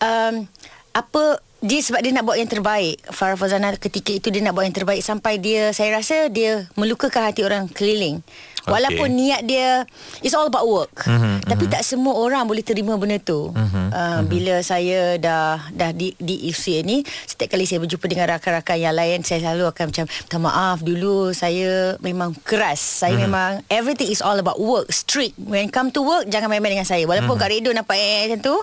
um, 0.02 0.50
Apa 0.92 1.38
dia 1.62 1.78
sebab 1.78 2.02
dia 2.02 2.10
nak 2.10 2.26
buat 2.26 2.34
yang 2.34 2.50
terbaik. 2.50 2.98
Farah 3.08 3.38
Fazana 3.38 3.70
ketika 3.74 4.10
itu 4.10 4.28
dia 4.28 4.42
nak 4.42 4.52
buat 4.52 4.66
yang 4.66 4.74
terbaik 4.74 4.98
sampai 4.98 5.38
dia 5.38 5.70
saya 5.70 5.94
rasa 5.94 6.26
dia 6.26 6.66
melukakan 6.74 7.30
hati 7.30 7.46
orang 7.46 7.70
keliling. 7.70 8.18
Walaupun 8.62 9.10
Okay. 9.10 9.18
niat 9.18 9.42
dia 9.42 9.82
it's 10.22 10.34
all 10.34 10.46
about 10.46 10.62
work. 10.62 11.02
Mhm, 11.02 11.46
tapi 11.46 11.66
tak 11.66 11.82
semua 11.82 12.14
orang 12.14 12.46
boleh 12.46 12.62
terima 12.62 12.94
benda 12.94 13.18
tu. 13.18 13.50
Mhm, 13.50 13.90
uh, 13.90 14.20
bila 14.22 14.62
saya 14.62 15.18
dah 15.18 15.66
dah 15.68 15.90
di 15.90 16.14
di 16.14 16.46
usia 16.46 16.78
ni 16.80 17.02
setiap 17.26 17.50
kali 17.50 17.66
saya 17.66 17.82
berjumpa 17.82 18.06
dengan 18.06 18.30
rakan-rakan 18.30 18.78
yang 18.78 18.94
lain 18.94 19.18
saya 19.22 19.42
selalu 19.42 19.66
akan 19.66 19.84
macam 19.90 20.04
minta 20.06 20.38
maaf 20.38 20.78
dulu 20.78 21.30
saya 21.32 21.98
memang 21.98 22.38
keras. 22.42 23.02
Saya 23.02 23.18
Mhm. 23.18 23.22
memang 23.22 23.50
everything 23.66 24.06
is 24.06 24.22
all 24.22 24.38
about 24.38 24.58
work. 24.58 24.90
Strict. 24.90 25.34
When 25.38 25.66
come 25.66 25.90
to 25.90 26.02
work 26.02 26.26
jangan 26.26 26.46
main-main 26.46 26.78
dengan 26.78 26.86
saya. 26.86 27.02
Walaupun 27.02 27.34
kat 27.34 27.50
radio 27.50 27.70
nampak 27.70 27.98
eh 27.98 28.30
macam 28.30 28.40
tu 28.42 28.56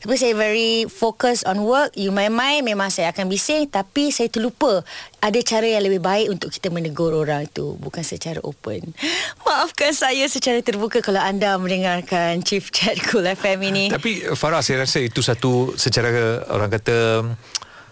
Tapi 0.00 0.16
saya 0.16 0.32
very 0.32 0.88
focus 0.88 1.44
on 1.44 1.60
work. 1.68 1.92
You 1.92 2.08
mind 2.08 2.64
memang 2.64 2.88
saya 2.88 3.12
akan 3.12 3.28
bising 3.28 3.68
tapi 3.68 4.08
saya 4.08 4.32
terlupa 4.32 4.80
ada 5.20 5.36
cara 5.44 5.68
yang 5.68 5.84
lebih 5.84 6.00
baik 6.00 6.32
untuk 6.32 6.48
kita 6.48 6.72
menegur 6.72 7.12
orang 7.12 7.44
itu 7.44 7.76
bukan 7.76 8.00
secara 8.00 8.40
open. 8.40 8.96
Maafkan 9.44 9.92
saya 9.92 10.24
secara 10.24 10.64
terbuka 10.64 11.04
kalau 11.04 11.20
anda 11.20 11.52
mendengarkan 11.60 12.40
Chief 12.40 12.64
Chat 12.72 12.96
Cool 13.12 13.28
FM 13.28 13.60
ini. 13.68 13.84
Tapi 13.92 14.24
Farah 14.32 14.64
saya 14.64 14.88
rasa 14.88 15.04
itu 15.04 15.20
satu 15.20 15.76
secara 15.76 16.08
orang 16.48 16.72
kata 16.72 17.20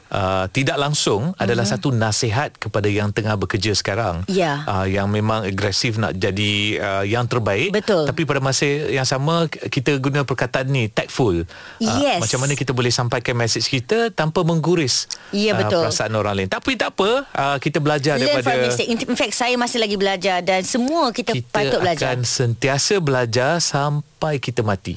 Uh, 0.08 0.48
tidak 0.56 0.80
langsung 0.80 1.36
mm-hmm. 1.36 1.42
adalah 1.44 1.68
satu 1.68 1.92
nasihat 1.92 2.56
kepada 2.56 2.88
yang 2.88 3.12
tengah 3.12 3.36
bekerja 3.36 3.76
sekarang 3.76 4.24
Ya. 4.24 4.64
uh, 4.64 4.88
yang 4.88 5.12
memang 5.12 5.44
agresif 5.44 6.00
nak 6.00 6.16
jadi 6.16 6.52
uh, 6.80 7.04
yang 7.04 7.28
terbaik 7.28 7.76
Betul. 7.76 8.08
tapi 8.08 8.24
pada 8.24 8.40
masa 8.40 8.64
yang 8.88 9.04
sama 9.04 9.44
kita 9.48 10.00
guna 10.00 10.24
perkataan 10.24 10.72
ni 10.72 10.88
tactful 10.88 11.44
uh, 11.44 12.00
Yes. 12.00 12.24
macam 12.24 12.40
mana 12.40 12.56
kita 12.56 12.72
boleh 12.72 12.88
sampaikan 12.88 13.36
mesej 13.36 13.68
kita 13.68 14.08
tanpa 14.08 14.40
mengguris 14.48 15.12
Ya, 15.28 15.52
uh, 15.52 15.60
betul. 15.60 15.84
perasaan 15.84 16.16
orang 16.16 16.40
lain 16.40 16.48
tapi 16.48 16.80
tak 16.80 16.96
apa 16.96 17.28
uh, 17.28 17.56
kita 17.60 17.76
belajar 17.76 18.16
Learn 18.16 18.40
daripada. 18.40 18.64
In 18.80 19.12
fact, 19.12 19.36
saya 19.36 19.60
masih 19.60 19.76
lagi 19.76 20.00
belajar 20.00 20.40
dan 20.40 20.64
semua 20.64 21.12
kita, 21.12 21.36
kita 21.36 21.52
patut 21.52 21.80
belajar. 21.84 22.16
akan 22.16 22.24
sentiasa 22.24 22.96
belajar 22.96 23.60
sampai 23.60 24.40
kita 24.40 24.64
mati. 24.64 24.96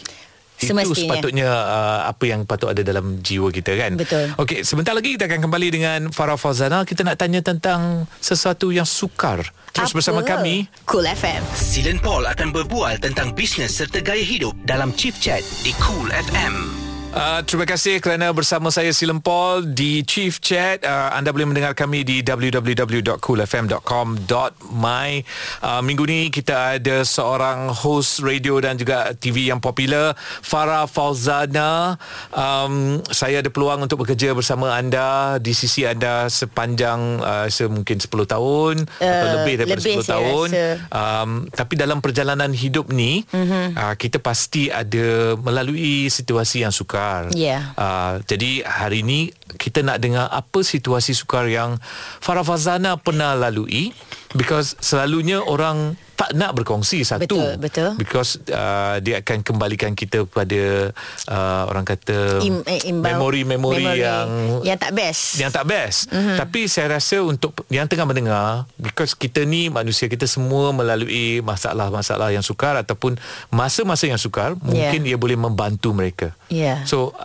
Itu 0.62 0.77
Semestinya. 0.77 1.18
sepatutnya 1.18 1.50
uh, 1.50 2.00
apa 2.06 2.24
yang 2.30 2.46
patut 2.46 2.70
ada 2.70 2.86
dalam 2.86 3.18
jiwa 3.18 3.50
kita 3.50 3.74
kan. 3.74 3.98
Betul. 3.98 4.30
Okey, 4.38 4.62
sebentar 4.62 4.94
lagi 4.94 5.18
kita 5.18 5.25
akan 5.25 5.41
kembali 5.41 5.68
dengan 5.74 6.00
Farah 6.13 6.38
Fauzana. 6.38 6.86
Kita 6.86 7.01
nak 7.01 7.18
tanya 7.18 7.41
tentang 7.41 8.06
sesuatu 8.22 8.70
yang 8.70 8.86
sukar. 8.86 9.41
Terus 9.74 9.89
Apa? 9.89 9.98
bersama 9.98 10.22
kami. 10.22 10.70
Cool 10.86 11.10
FM. 11.10 11.41
Silen 11.58 11.98
Paul 11.98 12.30
akan 12.30 12.53
berbual 12.53 13.01
tentang 13.01 13.34
bisnes 13.34 13.74
serta 13.74 14.06
gaya 14.06 14.22
hidup 14.22 14.53
dalam 14.62 14.94
Chief 14.94 15.18
Chat 15.18 15.41
di 15.65 15.74
Cool 15.82 16.13
FM. 16.13 16.90
Uh, 17.12 17.44
terima 17.44 17.68
kasih 17.68 18.00
kerana 18.00 18.32
bersama 18.32 18.72
saya 18.72 18.88
Silam 18.96 19.20
Paul 19.20 19.75
di 19.75 20.00
Chief 20.08 20.32
Chat. 20.39 20.88
Uh, 20.88 21.12
anda 21.12 21.36
boleh 21.36 21.44
mendengar 21.44 21.75
kami 21.75 22.08
di 22.08 22.24
www.coolfm.com.my. 22.24 25.12
Uh, 25.60 25.84
minggu 25.84 26.08
ni 26.08 26.32
kita 26.32 26.80
ada 26.80 27.03
seorang 27.03 27.68
host 27.68 28.24
radio 28.24 28.63
dan 28.63 28.80
juga 28.80 29.12
TV 29.12 29.51
yang 29.51 29.60
popular, 29.60 30.15
Farah 30.39 30.88
Fauzana. 30.88 32.00
Um, 32.32 33.03
saya 33.12 33.44
ada 33.44 33.51
peluang 33.51 33.84
untuk 33.84 34.08
bekerja 34.08 34.32
bersama 34.32 34.72
anda 34.72 35.36
di 35.44 35.51
sisi 35.51 35.84
anda 35.84 36.32
sepanjang 36.32 37.20
uh, 37.20 37.51
mungkin 37.68 38.00
10 38.00 38.08
tahun 38.08 38.88
uh, 38.88 39.03
atau 39.03 39.27
lebih 39.44 39.60
daripada 39.60 39.84
lebih 39.84 40.00
10 40.00 40.08
saya 40.08 40.15
tahun. 40.15 40.48
rasa. 40.48 40.80
Um, 40.96 41.51
tapi 41.51 41.75
dalam 41.75 42.00
perjalanan 42.00 42.56
hidup 42.56 42.88
ni 42.88 43.27
mm-hmm. 43.27 43.75
uh, 43.75 44.00
kita 44.00 44.24
pasti 44.24 44.72
ada 44.72 45.36
melalui 45.36 46.08
situasi 46.08 46.63
yang 46.63 46.72
sukar. 46.72 47.00
Ya. 47.34 47.74
Uh, 47.75 48.22
jadi 48.25 48.65
hari 48.65 49.01
ini 49.01 49.34
kita 49.58 49.81
nak 49.81 50.00
dengar 50.00 50.29
apa 50.29 50.62
situasi 50.62 51.17
sukar 51.17 51.50
yang 51.50 51.81
Farah 52.22 52.46
Fazana 52.46 52.96
pernah 53.00 53.36
lalui 53.36 53.91
because 54.36 54.78
selalunya 54.80 55.42
orang 55.44 55.96
tak 56.22 56.38
nak 56.38 56.54
berkongsi 56.54 57.02
satu 57.02 57.26
Betul, 57.26 57.50
betul. 57.58 57.90
because 57.98 58.38
uh, 58.54 59.02
dia 59.02 59.26
akan 59.26 59.42
kembalikan 59.42 59.98
kita 59.98 60.30
pada 60.30 60.94
uh, 61.26 61.64
orang 61.66 61.82
kata 61.82 62.46
Im- 62.46 62.62
eh, 62.70 62.94
memori-memori 62.94 63.82
memori 63.82 64.06
yang 64.06 64.28
yang 64.62 64.78
tak 64.78 64.94
best. 64.94 65.42
yang 65.42 65.50
tak 65.50 65.66
best. 65.66 66.14
Mm-hmm. 66.14 66.38
Tapi 66.38 66.70
saya 66.70 67.02
rasa 67.02 67.26
untuk 67.26 67.58
yang 67.74 67.90
tengah 67.90 68.06
mendengar 68.06 68.70
because 68.78 69.18
kita 69.18 69.42
ni 69.50 69.74
manusia 69.74 70.06
kita 70.06 70.30
semua 70.30 70.70
melalui 70.70 71.42
masalah-masalah 71.42 72.30
yang 72.30 72.46
sukar 72.46 72.78
ataupun 72.78 73.18
masa-masa 73.50 74.06
yang 74.06 74.22
sukar 74.22 74.54
mungkin 74.62 75.02
ia 75.02 75.18
boleh 75.18 75.42
membantu 75.42 75.90
mereka. 75.90 76.38
Ya. 76.54 76.86
So 76.86 77.18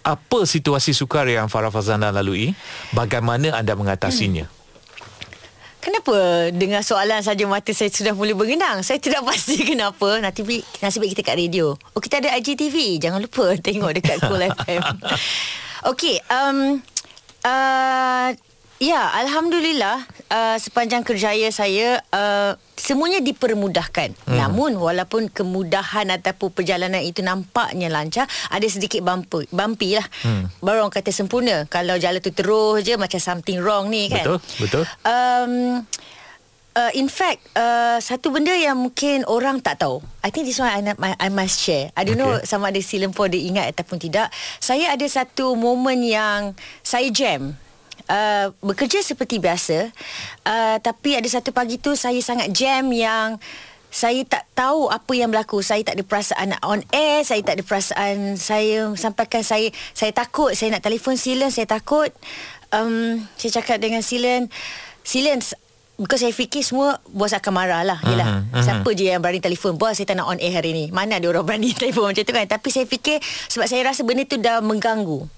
apa 0.00 0.48
situasi 0.48 0.96
sukar 0.96 1.28
yang 1.28 1.52
Farah 1.52 1.68
Fazana 1.68 2.08
lalui? 2.08 2.56
Bagaimana 2.96 3.60
anda 3.60 3.76
mengatasinya? 3.76 4.48
Hmm. 4.48 4.57
Kenapa 5.78 6.14
dengar 6.50 6.82
soalan 6.82 7.22
saja 7.22 7.46
mata 7.46 7.70
saya 7.70 7.86
sudah 7.88 8.10
mula 8.10 8.34
bergenang? 8.34 8.82
Saya 8.82 8.98
tidak 8.98 9.22
pasti 9.28 9.62
kenapa. 9.62 10.18
Nanti 10.18 10.42
bi- 10.42 10.64
nasib 10.82 11.06
baik 11.06 11.14
kita 11.14 11.22
kat 11.22 11.36
radio. 11.38 11.78
Oh, 11.94 12.02
kita 12.02 12.18
ada 12.18 12.34
IGTV. 12.34 12.98
Jangan 12.98 13.22
lupa 13.22 13.54
tengok 13.66 13.90
dekat 13.94 14.18
Cool 14.26 14.42
FM. 14.58 14.82
Okey, 15.86 16.18
um, 16.26 16.82
uh, 17.46 18.28
ya, 18.82 19.02
Alhamdulillah 19.14 20.02
uh, 20.32 20.56
sepanjang 20.60 21.02
kerjaya 21.04 21.48
saya 21.52 22.00
uh, 22.12 22.52
semuanya 22.76 23.20
dipermudahkan. 23.20 24.14
Hmm. 24.24 24.36
Namun 24.38 24.78
walaupun 24.78 25.32
kemudahan 25.32 26.08
ataupun 26.14 26.54
perjalanan 26.54 27.02
itu 27.02 27.24
nampaknya 27.24 27.90
lancar, 27.90 28.28
ada 28.52 28.66
sedikit 28.68 29.02
bumpy, 29.02 29.48
bumpy 29.50 29.98
lah. 29.98 30.06
Hmm. 30.22 30.48
Baru 30.62 30.86
orang 30.86 30.94
kata 30.94 31.10
sempurna. 31.10 31.66
Kalau 31.66 31.96
jalan 31.98 32.20
tu 32.22 32.30
terus 32.32 32.84
je 32.84 32.94
macam 32.94 33.20
something 33.20 33.58
wrong 33.60 33.90
ni 33.90 34.08
kan. 34.08 34.24
Betul, 34.24 34.38
betul. 34.62 34.82
Um, 35.02 35.52
uh, 36.78 36.92
in 36.94 37.10
fact, 37.10 37.42
uh, 37.58 37.98
satu 37.98 38.30
benda 38.30 38.54
yang 38.54 38.78
mungkin 38.78 39.26
orang 39.26 39.58
tak 39.58 39.82
tahu. 39.82 39.98
I 40.22 40.30
think 40.30 40.46
this 40.46 40.62
one 40.62 40.70
I, 40.70 40.94
I, 40.94 41.28
must 41.32 41.58
share. 41.58 41.90
I 41.98 42.06
don't 42.06 42.20
okay. 42.20 42.22
know 42.22 42.46
sama 42.46 42.70
ada 42.70 42.78
Silam 42.78 43.10
Paul 43.10 43.34
dia 43.34 43.42
ingat 43.42 43.74
ataupun 43.74 43.98
tidak. 43.98 44.30
Saya 44.62 44.94
ada 44.94 45.06
satu 45.10 45.58
moment 45.58 45.98
yang 45.98 46.54
saya 46.86 47.10
jam. 47.10 47.58
Uh, 48.08 48.56
bekerja 48.64 49.04
seperti 49.04 49.36
biasa 49.36 49.92
uh, 50.48 50.76
tapi 50.80 51.12
ada 51.12 51.28
satu 51.28 51.52
pagi 51.52 51.76
tu 51.76 51.92
saya 51.92 52.16
sangat 52.24 52.48
jam 52.56 52.88
yang 52.88 53.36
saya 53.88 54.20
tak 54.28 54.44
tahu 54.52 54.92
apa 54.92 55.12
yang 55.16 55.32
berlaku. 55.32 55.64
Saya 55.64 55.80
tak 55.80 55.96
ada 55.96 56.04
perasaan 56.04 56.46
nak 56.52 56.62
on 56.64 56.80
air 56.92 57.24
saya 57.24 57.40
tak 57.40 57.60
ada 57.60 57.64
perasaan 57.64 58.36
saya 58.36 58.92
sampaikan 58.96 59.40
saya 59.40 59.72
saya 59.96 60.12
takut 60.12 60.52
saya 60.52 60.76
nak 60.76 60.84
telefon 60.84 61.16
Silen 61.16 61.48
saya 61.48 61.64
takut. 61.64 62.12
Um, 62.68 63.24
saya 63.40 63.60
cakap 63.60 63.80
dengan 63.80 64.04
Silen 64.04 64.52
Silen 65.00 65.40
Because 65.98 66.22
saya 66.22 66.30
fikir 66.30 66.62
semua 66.62 67.02
Bos 67.10 67.34
akan 67.34 67.52
marah 67.52 67.82
lah. 67.82 67.98
Yelah 68.06 68.28
uh-huh, 68.28 68.54
uh-huh. 68.54 68.62
Siapa 68.62 68.88
je 68.94 69.10
yang 69.10 69.18
berani 69.18 69.42
telefon? 69.42 69.74
Bos 69.74 69.98
saya 69.98 70.06
tak 70.06 70.20
nak 70.20 70.30
on 70.30 70.38
air 70.38 70.54
hari 70.54 70.70
ni. 70.70 70.84
Mana 70.94 71.18
ada 71.18 71.26
orang 71.26 71.42
berani 71.48 71.74
telefon 71.74 72.12
macam 72.12 72.22
tu 72.22 72.30
kan? 72.36 72.46
Tapi 72.46 72.68
saya 72.70 72.86
fikir 72.86 73.18
Sebab 73.50 73.66
saya 73.66 73.82
rasa 73.82 74.06
benda 74.06 74.22
tu 74.28 74.38
dah 74.38 74.62
mengganggu 74.62 75.37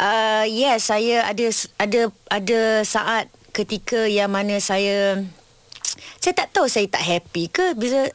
uh, 0.00 0.44
Yes 0.48 0.88
saya 0.88 1.26
ada 1.26 1.46
Ada 1.80 2.00
Ada 2.30 2.60
saat 2.84 3.32
Ketika 3.52 4.04
yang 4.04 4.32
mana 4.32 4.60
saya 4.60 5.24
Saya 6.22 6.34
tak 6.36 6.52
tahu 6.52 6.68
Saya 6.68 6.86
tak 6.88 7.04
happy 7.04 7.48
ke 7.48 7.72
Bila 7.76 8.08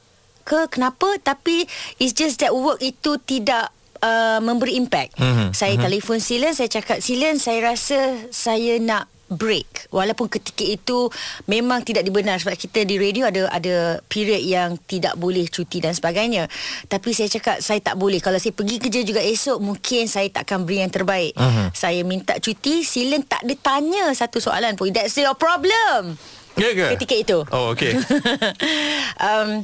Ke 0.45 0.69
kenapa 0.69 1.17
Tapi 1.21 1.65
It's 1.97 2.13
just 2.13 2.41
that 2.41 2.53
work 2.53 2.81
itu 2.81 3.17
tidak 3.25 3.73
uh, 4.05 4.39
Memberi 4.41 4.77
impact. 4.77 5.17
Mhm, 5.17 5.53
Saya 5.57 5.77
telefon 5.81 6.21
Silen 6.21 6.53
Saya 6.53 6.69
cakap 6.69 7.01
Silen 7.01 7.41
saya 7.41 7.73
rasa 7.73 8.29
Saya 8.29 8.77
nak 8.77 9.09
break. 9.31 9.87
Walaupun 9.95 10.27
ketika 10.27 10.67
itu 10.67 11.07
memang 11.47 11.87
tidak 11.87 12.03
dibenar 12.03 12.37
sebab 12.43 12.59
kita 12.59 12.83
di 12.83 12.99
radio 12.99 13.31
ada 13.31 13.47
ada 13.47 14.03
period 14.11 14.43
yang 14.43 14.75
tidak 14.83 15.15
boleh 15.15 15.47
cuti 15.47 15.79
dan 15.79 15.95
sebagainya. 15.95 16.51
Tapi 16.91 17.15
saya 17.15 17.31
cakap 17.31 17.63
saya 17.63 17.79
tak 17.79 17.95
boleh. 17.95 18.19
Kalau 18.19 18.37
saya 18.37 18.51
pergi 18.51 18.77
kerja 18.77 19.01
juga 19.07 19.23
esok 19.23 19.63
mungkin 19.63 20.11
saya 20.11 20.27
tak 20.27 20.51
akan 20.51 20.67
beri 20.67 20.83
yang 20.83 20.91
terbaik. 20.91 21.33
Uh-huh. 21.39 21.71
saya 21.71 22.03
minta 22.03 22.35
cuti 22.43 22.83
silen 22.83 23.23
tak 23.23 23.47
ada 23.47 23.55
tanya 23.55 24.11
satu 24.11 24.43
soalan 24.43 24.75
pun. 24.75 24.91
That's 24.91 25.15
your 25.15 25.33
problem. 25.39 26.19
Ya 26.59 26.75
ke? 26.75 26.99
ketika 26.99 27.15
itu. 27.15 27.37
Oh, 27.47 27.71
okey. 27.71 27.95
um, 29.31 29.63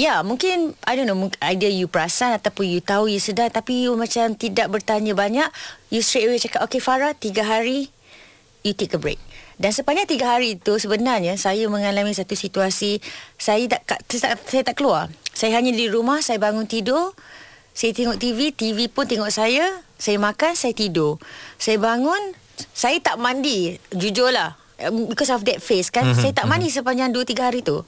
Ya, 0.00 0.24
mungkin 0.24 0.72
I 0.88 0.96
don't 0.96 1.04
know, 1.04 1.28
either 1.52 1.68
you 1.68 1.84
perasan 1.84 2.32
ataupun 2.32 2.64
you 2.64 2.80
tahu, 2.80 3.12
you 3.12 3.20
sedar 3.20 3.52
tapi 3.52 3.84
you 3.84 3.92
macam 4.00 4.32
tidak 4.32 4.72
bertanya 4.72 5.12
banyak, 5.12 5.44
you 5.92 6.00
straight 6.00 6.24
away 6.24 6.40
cakap, 6.40 6.64
okay 6.64 6.80
Farah, 6.80 7.12
tiga 7.12 7.44
hari 7.44 7.92
you 8.62 8.76
take 8.76 8.92
a 8.94 9.00
break. 9.00 9.20
Dan 9.60 9.76
sepanjang 9.76 10.08
tiga 10.08 10.36
hari 10.36 10.56
itu 10.56 10.80
sebenarnya 10.80 11.36
saya 11.36 11.68
mengalami 11.68 12.16
satu 12.16 12.32
situasi 12.32 13.04
saya 13.36 13.68
tak, 13.68 13.84
saya 14.08 14.32
tak 14.32 14.32
saya 14.48 14.62
tak 14.64 14.76
keluar. 14.80 15.12
Saya 15.36 15.60
hanya 15.60 15.72
di 15.72 15.88
rumah, 15.92 16.24
saya 16.24 16.40
bangun 16.40 16.64
tidur, 16.64 17.12
saya 17.76 17.92
tengok 17.92 18.16
TV, 18.16 18.56
TV 18.56 18.88
pun 18.88 19.04
tengok 19.04 19.28
saya, 19.28 19.84
saya 20.00 20.16
makan, 20.16 20.56
saya 20.56 20.72
tidur. 20.72 21.20
Saya 21.60 21.76
bangun, 21.76 22.32
saya 22.72 22.96
tak 23.04 23.20
mandi, 23.20 23.76
jujurlah. 23.92 24.56
Um, 24.80 25.12
Because 25.12 25.28
of 25.32 25.44
that 25.44 25.60
face 25.60 25.92
kan, 25.92 26.08
mm-hmm. 26.08 26.20
saya 26.24 26.32
tak 26.32 26.48
mandi 26.48 26.72
sepanjang 26.72 27.12
2 27.12 27.20
3 27.20 27.48
hari 27.52 27.60
tu. 27.60 27.84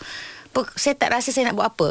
Saya 0.76 0.92
tak 0.92 1.16
rasa 1.16 1.32
saya 1.32 1.48
nak 1.48 1.56
buat 1.56 1.72
apa. 1.72 1.88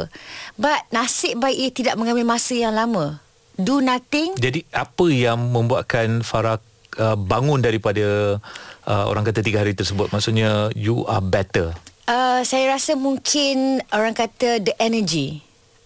But 0.54 0.86
nasib 0.94 1.42
baik 1.42 1.58
ia 1.58 1.70
tidak 1.74 1.94
mengambil 1.98 2.22
masa 2.22 2.54
yang 2.54 2.78
lama. 2.78 3.18
Do 3.58 3.84
nothing 3.84 4.32
Jadi 4.40 4.64
apa 4.72 5.06
yang 5.12 5.52
membuatkan 5.52 6.24
Farah 6.24 6.56
uh, 6.96 7.18
bangun 7.18 7.60
daripada 7.60 8.38
uh, 8.86 9.04
orang 9.06 9.26
kata 9.26 9.44
tiga 9.44 9.62
hari 9.62 9.74
tersebut? 9.76 10.10
Maksudnya 10.10 10.70
you 10.74 11.06
are 11.06 11.22
better. 11.22 11.74
Uh, 12.06 12.42
saya 12.42 12.74
rasa 12.74 12.98
mungkin 12.98 13.78
orang 13.94 14.14
kata 14.14 14.58
the 14.58 14.74
energy. 14.82 15.42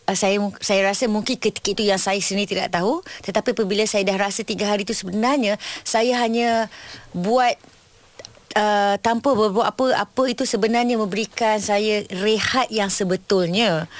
Uh, 0.06 0.16
saya 0.16 0.38
saya 0.62 0.86
rasa 0.86 1.10
mungkin 1.10 1.36
ketika 1.36 1.74
itu 1.74 1.82
yang 1.84 1.98
saya 1.98 2.22
sendiri 2.22 2.46
tidak 2.46 2.78
tahu 2.78 3.02
tetapi 3.26 3.58
apabila 3.58 3.82
saya 3.90 4.06
dah 4.06 4.14
rasa 4.14 4.46
tiga 4.46 4.70
hari 4.70 4.86
itu 4.86 4.94
sebenarnya 4.94 5.58
saya 5.82 6.14
hanya 6.22 6.70
buat 7.10 7.58
uh, 8.54 8.94
tanpa 9.02 9.34
berbuat 9.34 9.66
apa 9.66 9.84
apa 9.98 10.22
itu 10.30 10.46
sebenarnya 10.46 10.94
memberikan 10.94 11.58
saya 11.58 12.06
rehat 12.22 12.70
yang 12.70 12.86
sebetulnya 12.86 13.90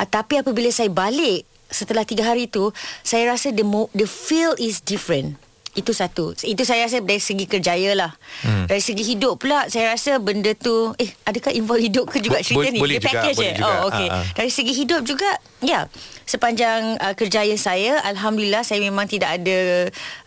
uh, 0.00 0.08
tapi 0.08 0.40
apabila 0.40 0.72
saya 0.72 0.88
balik 0.88 1.44
setelah 1.68 2.08
tiga 2.08 2.24
hari 2.24 2.48
tu 2.48 2.72
saya 3.04 3.28
rasa 3.28 3.52
the 3.52 3.60
mo- 3.60 3.92
the 3.92 4.08
feel 4.08 4.56
is 4.56 4.80
different 4.80 5.38
itu 5.78 5.94
satu 5.94 6.34
itu 6.42 6.62
saya 6.66 6.90
rasa 6.90 6.98
dari 6.98 7.22
segi 7.22 7.46
kerjaya 7.46 7.94
lah 7.94 8.10
hmm. 8.42 8.66
dari 8.66 8.82
segi 8.82 9.06
hidup 9.06 9.38
pula 9.38 9.70
saya 9.70 9.94
rasa 9.94 10.18
benda 10.18 10.50
tu 10.52 10.90
eh 10.98 11.14
adakah 11.22 11.54
involve 11.54 11.78
hidup 11.78 12.10
ke 12.10 12.18
juga 12.18 12.42
Bo- 12.42 12.44
cerita 12.44 12.66
bo- 12.66 12.74
ni 12.74 12.80
boleh 12.82 12.96
Dia 12.98 13.06
juga, 13.06 13.10
package 13.14 13.36
boleh 13.38 13.46
je 13.46 13.54
juga. 13.54 13.70
oh 13.70 13.78
okey 13.86 14.08
Ah, 14.10 14.16
ah. 14.18 14.24
dari 14.34 14.50
segi 14.50 14.72
hidup 14.74 15.00
juga 15.06 15.30
ya 15.62 15.80
sepanjang 16.26 16.98
uh, 16.98 17.14
kerjaya 17.14 17.54
saya 17.54 18.02
alhamdulillah 18.02 18.66
saya 18.66 18.82
memang 18.82 19.06
tidak 19.06 19.38
ada 19.38 19.58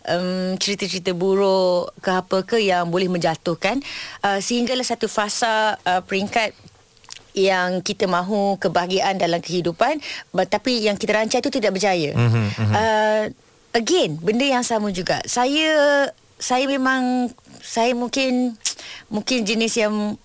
um, 0.08 0.56
cerita-cerita 0.56 1.12
buruk 1.12 1.92
ke 2.00 2.08
apa 2.08 2.38
ke 2.40 2.56
yang 2.60 2.88
boleh 2.88 3.12
menjatuhkan 3.12 3.84
uh, 4.24 4.40
sehinggalah 4.40 4.84
satu 4.84 5.12
fasa 5.12 5.76
uh, 5.84 6.00
peringkat 6.00 6.56
yang 7.34 7.82
kita 7.82 8.06
mahu 8.06 8.56
kebahagiaan 8.56 9.18
dalam 9.18 9.42
kehidupan 9.42 9.98
tapi 10.46 10.86
yang 10.86 10.94
kita 10.94 11.18
rancang 11.18 11.42
itu 11.42 11.50
tidak 11.50 11.74
berjaya. 11.74 12.14
Mm-hmm, 12.14 12.46
mm-hmm. 12.46 12.72
Uh, 12.72 13.22
again 13.74 14.16
benda 14.22 14.46
yang 14.46 14.64
sama 14.64 14.94
juga. 14.94 15.20
Saya 15.26 16.08
saya 16.38 16.64
memang 16.70 17.28
saya 17.60 17.92
mungkin 17.92 18.54
mungkin 19.14 19.44
jenis 19.44 19.74
yang 19.76 20.16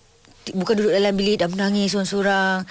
bukan 0.56 0.74
duduk 0.80 0.94
dalam 0.94 1.14
bilik 1.18 1.42
dan 1.42 1.50
menangis 1.52 1.92
seorang-seorang. 1.92 2.64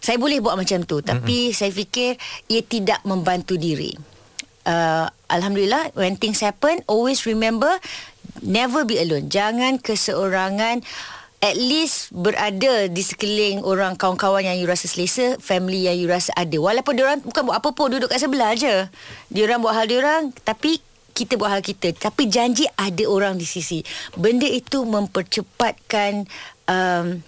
Saya 0.00 0.16
boleh 0.16 0.40
buat 0.40 0.56
macam 0.56 0.80
tu 0.88 1.04
tapi 1.04 1.50
mm-hmm. 1.50 1.56
saya 1.56 1.72
fikir 1.72 2.16
ia 2.48 2.62
tidak 2.64 3.00
membantu 3.04 3.56
diri. 3.60 3.92
Uh, 4.64 5.08
Alhamdulillah 5.32 5.96
when 5.96 6.20
things 6.20 6.44
happen 6.44 6.84
always 6.84 7.24
remember 7.24 7.72
never 8.44 8.84
be 8.84 9.00
alone. 9.00 9.28
Jangan 9.28 9.80
keseorangan 9.80 10.84
at 11.40 11.56
least 11.56 12.12
berada 12.12 12.84
di 12.92 13.00
sekeliling 13.00 13.64
orang 13.64 13.96
kawan-kawan 13.96 14.44
yang 14.44 14.60
you 14.60 14.68
rasa 14.68 14.84
selesa, 14.84 15.40
family 15.40 15.88
yang 15.88 15.96
you 15.96 16.04
rasa 16.04 16.36
ada. 16.36 16.60
Walaupun 16.60 16.92
dia 16.92 17.04
orang 17.08 17.24
bukan 17.24 17.42
buat 17.48 17.56
apa 17.56 17.68
pun 17.72 17.88
duduk 17.96 18.12
kat 18.12 18.20
sebelah 18.20 18.52
je. 18.52 18.84
Dia 19.32 19.42
orang 19.48 19.64
buat 19.64 19.72
hal 19.72 19.88
dia 19.88 20.04
orang 20.04 20.36
tapi 20.44 20.84
kita 21.16 21.40
buat 21.40 21.48
hal 21.48 21.64
kita. 21.64 21.96
Tapi 21.96 22.28
janji 22.28 22.68
ada 22.76 23.04
orang 23.08 23.40
di 23.40 23.48
sisi. 23.48 23.80
Benda 24.12 24.44
itu 24.44 24.84
mempercepatkan 24.84 26.28
um, 26.68 27.24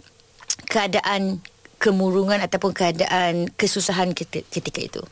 keadaan 0.68 1.40
kemurungan 1.80 2.38
ataupun 2.44 2.76
keadaan 2.76 3.48
kesusahan 3.56 4.12
ketika 4.14 4.80
itu. 4.80 5.02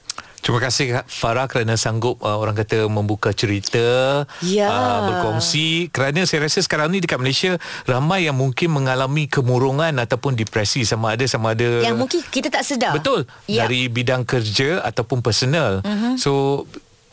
Terima 0.40 0.56
kasih 0.56 1.04
Farah 1.04 1.44
kerana 1.46 1.76
sanggup 1.76 2.24
uh, 2.24 2.40
orang 2.40 2.56
kata 2.56 2.88
membuka 2.88 3.30
cerita, 3.36 4.24
Ya. 4.40 4.72
uh, 4.72 4.98
berkongsi 5.12 5.92
kerana 5.92 6.24
saya 6.24 6.48
rasa 6.48 6.64
sekarang 6.64 6.88
ni 6.88 7.04
dekat 7.04 7.20
Malaysia 7.20 7.60
ramai 7.84 8.24
yang 8.24 8.36
mungkin 8.40 8.72
mengalami 8.72 9.28
kemurungan 9.28 9.92
ataupun 10.00 10.32
depresi 10.32 10.88
sama 10.88 11.12
ada 11.12 11.28
sama 11.28 11.52
ada 11.52 11.84
Yang 11.84 11.96
mungkin 12.00 12.20
kita 12.32 12.48
tak 12.48 12.64
sedar. 12.64 12.96
Betul. 12.96 13.28
Ya. 13.44 13.68
Dari 13.68 13.92
bidang 13.92 14.24
kerja 14.24 14.80
ataupun 14.80 15.20
personal. 15.20 15.84
Uh-huh. 15.84 16.16
So 16.16 16.32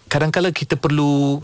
kadang-kala 0.07 0.55
kita 0.55 0.79
perlu 0.79 1.43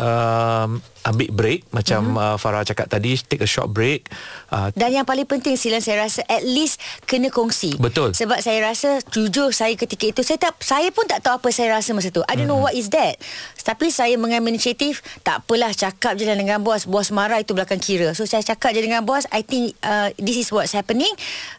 um, 0.00 0.80
ambil 1.04 1.28
break 1.32 1.60
macam 1.72 2.16
uh-huh. 2.16 2.34
uh, 2.34 2.36
Farah 2.40 2.64
cakap 2.64 2.88
tadi 2.88 3.20
take 3.20 3.44
a 3.44 3.48
short 3.48 3.70
break. 3.70 4.08
Uh, 4.48 4.72
Dan 4.72 4.96
yang 4.96 5.06
paling 5.06 5.28
penting 5.28 5.54
Silan 5.60 5.84
saya 5.84 6.08
rasa 6.08 6.24
at 6.26 6.42
least 6.44 6.80
kena 7.04 7.28
kongsi. 7.28 7.76
Betul. 7.76 8.16
Sebab 8.16 8.40
saya 8.40 8.64
rasa 8.64 9.04
jujur 9.12 9.52
saya 9.52 9.76
ketika 9.76 10.08
itu 10.08 10.20
saya 10.24 10.40
tak 10.40 10.56
saya 10.64 10.88
pun 10.90 11.04
tak 11.04 11.20
tahu 11.24 11.36
apa 11.36 11.48
saya 11.52 11.76
rasa 11.76 11.92
masa 11.92 12.08
tu. 12.08 12.24
I 12.26 12.36
don't 12.36 12.48
know 12.48 12.60
what 12.60 12.72
is 12.72 12.88
that. 12.92 13.20
Tapi 13.60 13.92
saya 13.92 14.16
mengambil 14.16 14.56
inisiatif 14.56 15.04
tak 15.20 15.44
apalah 15.44 15.70
cakap 15.76 16.16
je 16.16 16.24
lah 16.24 16.34
dengan 16.34 16.64
bos. 16.64 16.88
Bos 16.88 17.12
marah 17.12 17.38
itu 17.38 17.52
belakang 17.52 17.78
kira. 17.78 18.16
So 18.16 18.24
saya 18.24 18.42
cakap 18.42 18.72
je 18.72 18.80
dengan 18.80 19.04
bos 19.04 19.28
I 19.30 19.44
think 19.44 19.76
uh, 19.84 20.10
this 20.16 20.40
is 20.40 20.48
what's 20.50 20.72
happening. 20.72 21.12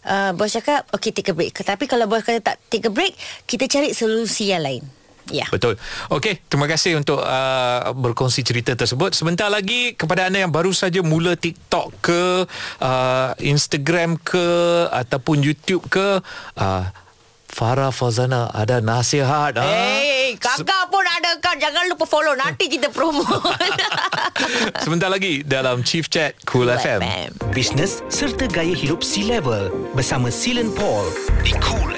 Uh, 0.03 0.33
bos 0.33 0.51
cakap 0.51 0.89
okay 0.91 1.13
take 1.13 1.29
a 1.29 1.35
break. 1.37 1.53
Tapi 1.53 1.85
kalau 1.85 2.09
bos 2.09 2.25
kata 2.25 2.41
tak 2.41 2.57
take 2.73 2.89
a 2.89 2.91
break 2.91 3.13
kita 3.45 3.69
cari 3.69 3.93
solusi 3.93 4.49
yang 4.49 4.65
lain. 4.65 5.00
Ya. 5.31 5.47
Yeah. 5.47 5.49
Betul. 5.49 5.79
Okey, 6.11 6.43
terima 6.51 6.67
kasih 6.67 6.99
untuk 6.99 7.23
uh, 7.23 7.95
berkongsi 7.95 8.43
cerita 8.43 8.75
tersebut. 8.75 9.15
Sebentar 9.15 9.47
lagi 9.47 9.95
kepada 9.95 10.27
anda 10.27 10.43
yang 10.43 10.51
baru 10.51 10.75
saja 10.75 10.99
mula 10.99 11.39
TikTok 11.39 11.87
ke, 12.03 12.45
uh, 12.83 13.31
Instagram 13.39 14.19
ke 14.19 14.45
ataupun 14.91 15.39
YouTube 15.39 15.87
ke, 15.87 16.19
uh, 16.59 16.83
Farah 17.51 17.91
Fazana 17.91 18.47
ada 18.55 18.79
nasihat. 18.79 19.59
ah. 19.59 19.67
Hey, 19.67 20.39
kakak 20.39 20.87
pun 20.87 21.03
ada 21.03 21.35
kan. 21.43 21.59
Jangan 21.59 21.83
lupa 21.91 22.07
follow. 22.07 22.31
Nanti 22.33 22.71
kita 22.71 22.87
promo. 22.87 23.27
Sebentar 24.87 25.11
lagi 25.11 25.43
dalam 25.43 25.83
Chief 25.83 26.07
Chat 26.07 26.39
Cool, 26.47 26.71
Cool 26.71 26.79
FM. 26.79 26.99
FM. 27.03 27.31
Bisnes 27.51 27.99
serta 28.07 28.47
gaya 28.47 28.71
hidup 28.71 29.03
C-Level 29.03 29.91
bersama 29.91 30.31
Silen 30.31 30.71
Paul 30.71 31.11
di 31.43 31.51
Cool. 31.59 31.90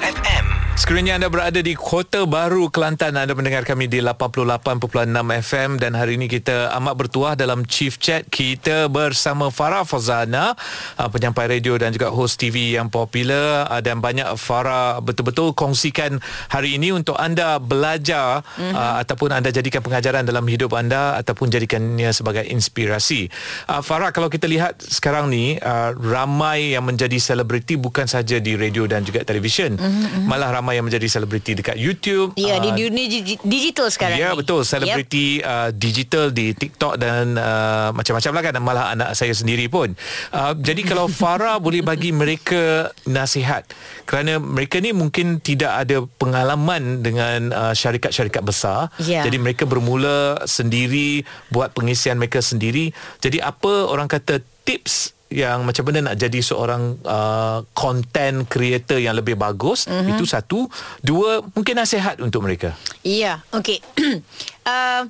Sekiranya 0.74 1.14
anda 1.14 1.30
berada 1.30 1.62
di 1.62 1.78
Kota 1.78 2.26
Baru 2.26 2.66
Kelantan 2.66 3.14
anda 3.14 3.30
mendengar 3.30 3.62
kami 3.62 3.86
di 3.86 4.02
88.6 4.02 5.06
FM 5.46 5.78
dan 5.78 5.94
hari 5.94 6.18
ini 6.18 6.26
kita 6.26 6.74
amat 6.82 6.98
bertuah 6.98 7.38
dalam 7.38 7.62
Chief 7.62 7.94
Chat 7.94 8.26
kita 8.26 8.90
bersama 8.90 9.54
Farah 9.54 9.86
Fazana 9.86 10.58
uh, 10.98 11.06
penyampai 11.06 11.46
radio 11.46 11.78
dan 11.78 11.94
juga 11.94 12.10
host 12.10 12.42
TV 12.42 12.74
yang 12.74 12.90
popular 12.90 13.70
uh, 13.70 13.78
dan 13.86 14.02
banyak 14.02 14.26
Farah 14.34 14.98
betul-betul 14.98 15.54
kongsikan 15.54 16.18
hari 16.50 16.74
ini 16.74 16.90
untuk 16.90 17.14
anda 17.22 17.62
belajar 17.62 18.42
mm-hmm. 18.42 19.06
ataupun 19.06 19.30
anda 19.30 19.54
jadikan 19.54 19.78
pengajaran 19.78 20.26
dalam 20.26 20.42
hidup 20.50 20.74
anda 20.74 21.14
ataupun 21.22 21.54
jadikannya 21.54 22.10
sebagai 22.10 22.50
inspirasi. 22.50 23.30
Farah 23.70 24.10
kalau 24.10 24.26
kita 24.26 24.50
lihat 24.50 24.82
sekarang 24.82 25.30
ni 25.30 25.54
ramai 25.94 26.74
yang 26.74 26.82
menjadi 26.82 27.14
selebriti 27.22 27.78
bukan 27.78 28.10
saja 28.10 28.42
di 28.42 28.58
radio 28.58 28.90
dan 28.90 29.06
juga 29.06 29.22
televisyen 29.22 29.78
mm-hmm. 29.78 30.26
malah 30.26 30.50
ramai 30.50 30.63
yang 30.70 30.86
menjadi 30.86 31.04
selebriti 31.04 31.52
dekat 31.52 31.76
YouTube. 31.76 32.32
Ya, 32.34 32.56
di 32.56 32.70
Ah, 32.70 32.76
dunia 32.78 33.04
digi- 33.04 33.42
digital 33.42 33.86
sekarang 33.86 34.16
Ya 34.16 34.30
ni. 34.30 34.38
betul 34.38 34.62
Selebriti 34.62 35.26
yep. 35.36 35.44
uh, 35.44 35.70
digital 35.70 36.30
Di 36.30 36.52
TikTok 36.52 36.94
Dan 36.94 37.34
uh, 37.34 37.90
macam-macam 37.90 38.30
lah 38.30 38.42
kan 38.42 38.54
Malah 38.56 38.84
anak 38.90 39.10
saya 39.12 39.30
sendiri 39.30 39.66
pun 39.66 39.92
uh, 40.30 40.52
Jadi 40.54 40.84
kalau 40.90 41.06
Farah 41.06 41.56
Boleh 41.56 41.80
bagi 41.80 42.10
mereka 42.10 42.88
Nasihat 43.04 43.66
Kerana 44.04 44.38
mereka 44.38 44.78
ni 44.78 44.90
mungkin 44.90 45.38
Tidak 45.38 45.72
ada 45.76 46.06
pengalaman 46.14 47.00
Dengan 47.00 47.50
uh, 47.50 47.72
syarikat-syarikat 47.72 48.40
besar 48.40 48.88
Ya. 48.96 49.22
Jadi 49.22 49.36
mereka 49.36 49.64
bermula 49.64 50.38
Sendiri 50.44 51.22
Buat 51.48 51.72
pengisian 51.72 52.14
mereka 52.14 52.38
sendiri 52.38 52.90
Jadi 53.18 53.38
apa 53.38 53.86
orang 53.86 54.06
kata 54.06 54.38
Tips 54.62 55.13
yang 55.32 55.64
macam 55.64 55.88
mana 55.88 56.12
nak 56.12 56.16
jadi 56.20 56.38
seorang 56.44 57.00
uh, 57.02 57.64
content 57.72 58.44
creator 58.46 59.00
yang 59.00 59.16
lebih 59.16 59.34
bagus 59.34 59.88
mm-hmm. 59.88 60.14
itu 60.14 60.24
satu 60.28 60.68
dua 61.00 61.42
mungkin 61.56 61.80
nasihat 61.80 62.20
untuk 62.20 62.44
mereka 62.44 62.76
Ya, 63.04 63.44
okey. 63.52 63.84
uh, 64.64 65.04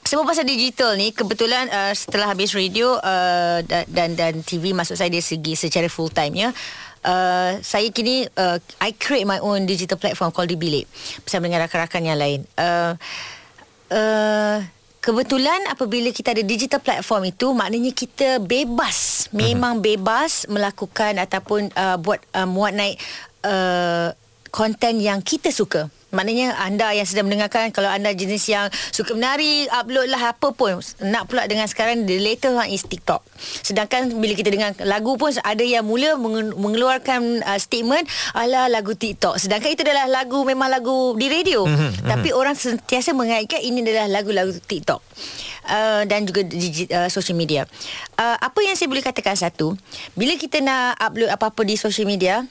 semua 0.00 0.24
pasal 0.24 0.48
digital 0.48 0.96
ni 0.96 1.12
kebetulan 1.12 1.68
uh, 1.68 1.92
setelah 1.92 2.32
habis 2.32 2.56
radio 2.56 2.96
uh, 2.96 3.60
dan, 3.60 3.84
dan 3.92 4.10
dan 4.16 4.34
TV 4.40 4.72
maksud 4.72 4.96
saya 4.96 5.12
dari 5.12 5.22
segi 5.22 5.52
secara 5.52 5.86
full 5.92 6.08
time 6.08 6.34
ya. 6.34 6.48
Uh, 7.00 7.60
saya 7.60 7.88
kini 7.92 8.24
uh, 8.40 8.56
I 8.80 8.96
create 8.96 9.28
my 9.28 9.40
own 9.40 9.64
digital 9.68 9.96
platform 10.00 10.32
called 10.32 10.48
di 10.52 10.56
bilik 10.56 10.88
bersama 11.24 11.48
dengan 11.48 11.68
rakan-rakan 11.68 12.02
yang 12.08 12.18
lain. 12.18 12.40
Uh, 12.56 12.92
uh, 13.92 14.64
Kebetulan 15.00 15.64
apabila 15.72 16.12
kita 16.12 16.36
ada 16.36 16.44
digital 16.44 16.76
platform 16.76 17.32
itu 17.32 17.56
maknanya 17.56 17.88
kita 17.88 18.36
bebas 18.36 19.28
memang 19.32 19.80
bebas 19.80 20.44
melakukan 20.44 21.16
ataupun 21.16 21.72
uh, 21.72 21.96
buat 21.96 22.20
uh, 22.36 22.44
muat 22.44 22.76
naik 22.76 23.00
uh, 23.48 24.12
konten 24.52 25.00
yang 25.00 25.24
kita 25.24 25.48
suka. 25.48 25.88
Maknanya 26.10 26.58
anda 26.58 26.90
yang 26.90 27.06
sedang 27.06 27.30
mendengarkan 27.30 27.70
kalau 27.70 27.90
anda 27.90 28.10
jenis 28.10 28.46
yang 28.50 28.66
suka 28.90 29.14
menari, 29.14 29.70
upload 29.70 30.10
lah 30.10 30.34
apa 30.34 30.50
pun. 30.50 30.82
Nak 31.02 31.30
pula 31.30 31.46
dengan 31.46 31.70
sekarang 31.70 32.06
the 32.06 32.18
latest 32.18 32.54
one 32.54 32.70
is 32.70 32.82
TikTok. 32.82 33.22
Sedangkan 33.62 34.10
bila 34.18 34.34
kita 34.34 34.50
dengar 34.50 34.74
lagu 34.82 35.14
pun 35.14 35.30
ada 35.30 35.62
yang 35.62 35.86
mula 35.86 36.18
mengeluarkan 36.54 37.46
uh, 37.46 37.58
statement 37.58 38.06
ala 38.34 38.66
lagu 38.66 38.94
TikTok. 38.94 39.38
Sedangkan 39.38 39.74
itu 39.74 39.82
adalah 39.86 40.10
lagu 40.10 40.42
memang 40.42 40.68
lagu 40.70 41.14
di 41.14 41.30
radio. 41.30 41.64
Mm-hmm, 41.66 42.06
Tapi 42.06 42.28
orang 42.34 42.58
sentiasa 42.58 43.14
mengaitkan 43.14 43.62
ini 43.62 43.82
adalah 43.86 44.10
lagu-lagu 44.10 44.52
TikTok. 44.54 45.00
Uh, 45.70 46.02
dan 46.08 46.26
juga 46.26 46.42
digi- 46.42 46.90
uh, 46.90 47.06
social 47.06 47.38
media. 47.38 47.62
Uh, 48.18 48.34
apa 48.42 48.58
yang 48.64 48.74
saya 48.74 48.90
boleh 48.90 49.04
katakan 49.04 49.38
satu, 49.38 49.78
bila 50.18 50.34
kita 50.34 50.58
nak 50.58 50.98
upload 50.98 51.30
apa-apa 51.30 51.62
di 51.62 51.78
social 51.78 52.08
media, 52.08 52.42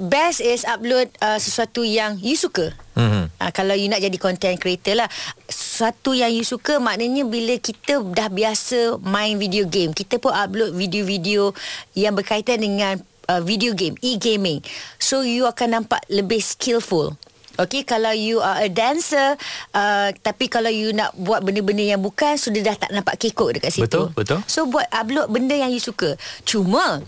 best 0.00 0.40
is 0.40 0.64
upload 0.64 1.08
uh, 1.20 1.36
sesuatu 1.36 1.84
yang 1.84 2.16
you 2.20 2.34
suka. 2.34 2.72
Mm-hmm. 2.98 3.24
Uh, 3.38 3.50
kalau 3.54 3.74
you 3.78 3.86
nak 3.86 4.02
jadi 4.02 4.16
content 4.18 4.56
creator 4.58 4.98
lah. 4.98 5.08
Sesuatu 5.46 6.16
yang 6.16 6.32
you 6.34 6.42
suka 6.42 6.82
maknanya 6.82 7.22
bila 7.22 7.54
kita 7.60 8.02
dah 8.02 8.28
biasa 8.32 8.98
main 9.04 9.38
video 9.38 9.68
game, 9.68 9.94
kita 9.94 10.18
pun 10.18 10.34
upload 10.34 10.74
video-video 10.74 11.54
yang 11.94 12.16
berkaitan 12.18 12.58
dengan 12.58 12.98
uh, 13.30 13.42
video 13.44 13.76
game, 13.76 13.94
e-gaming. 14.02 14.64
So 14.98 15.22
you 15.22 15.46
akan 15.46 15.84
nampak 15.84 16.02
lebih 16.10 16.42
skillful. 16.42 17.14
Okay, 17.58 17.82
kalau 17.82 18.14
you 18.14 18.38
are 18.38 18.62
a 18.62 18.70
dancer, 18.70 19.34
uh, 19.74 20.14
tapi 20.22 20.46
kalau 20.46 20.70
you 20.70 20.94
nak 20.94 21.10
buat 21.18 21.42
benda-benda 21.42 21.82
yang 21.82 21.98
bukan, 21.98 22.38
sudah 22.38 22.62
dah 22.62 22.78
tak 22.78 22.94
nampak 22.94 23.18
kekok 23.18 23.58
dekat 23.58 23.74
situ. 23.74 24.14
Betul, 24.14 24.14
betul. 24.14 24.38
So 24.46 24.70
buat 24.70 24.86
upload 24.94 25.26
benda 25.26 25.58
yang 25.58 25.74
you 25.74 25.82
suka. 25.82 26.14
Cuma 26.46 27.02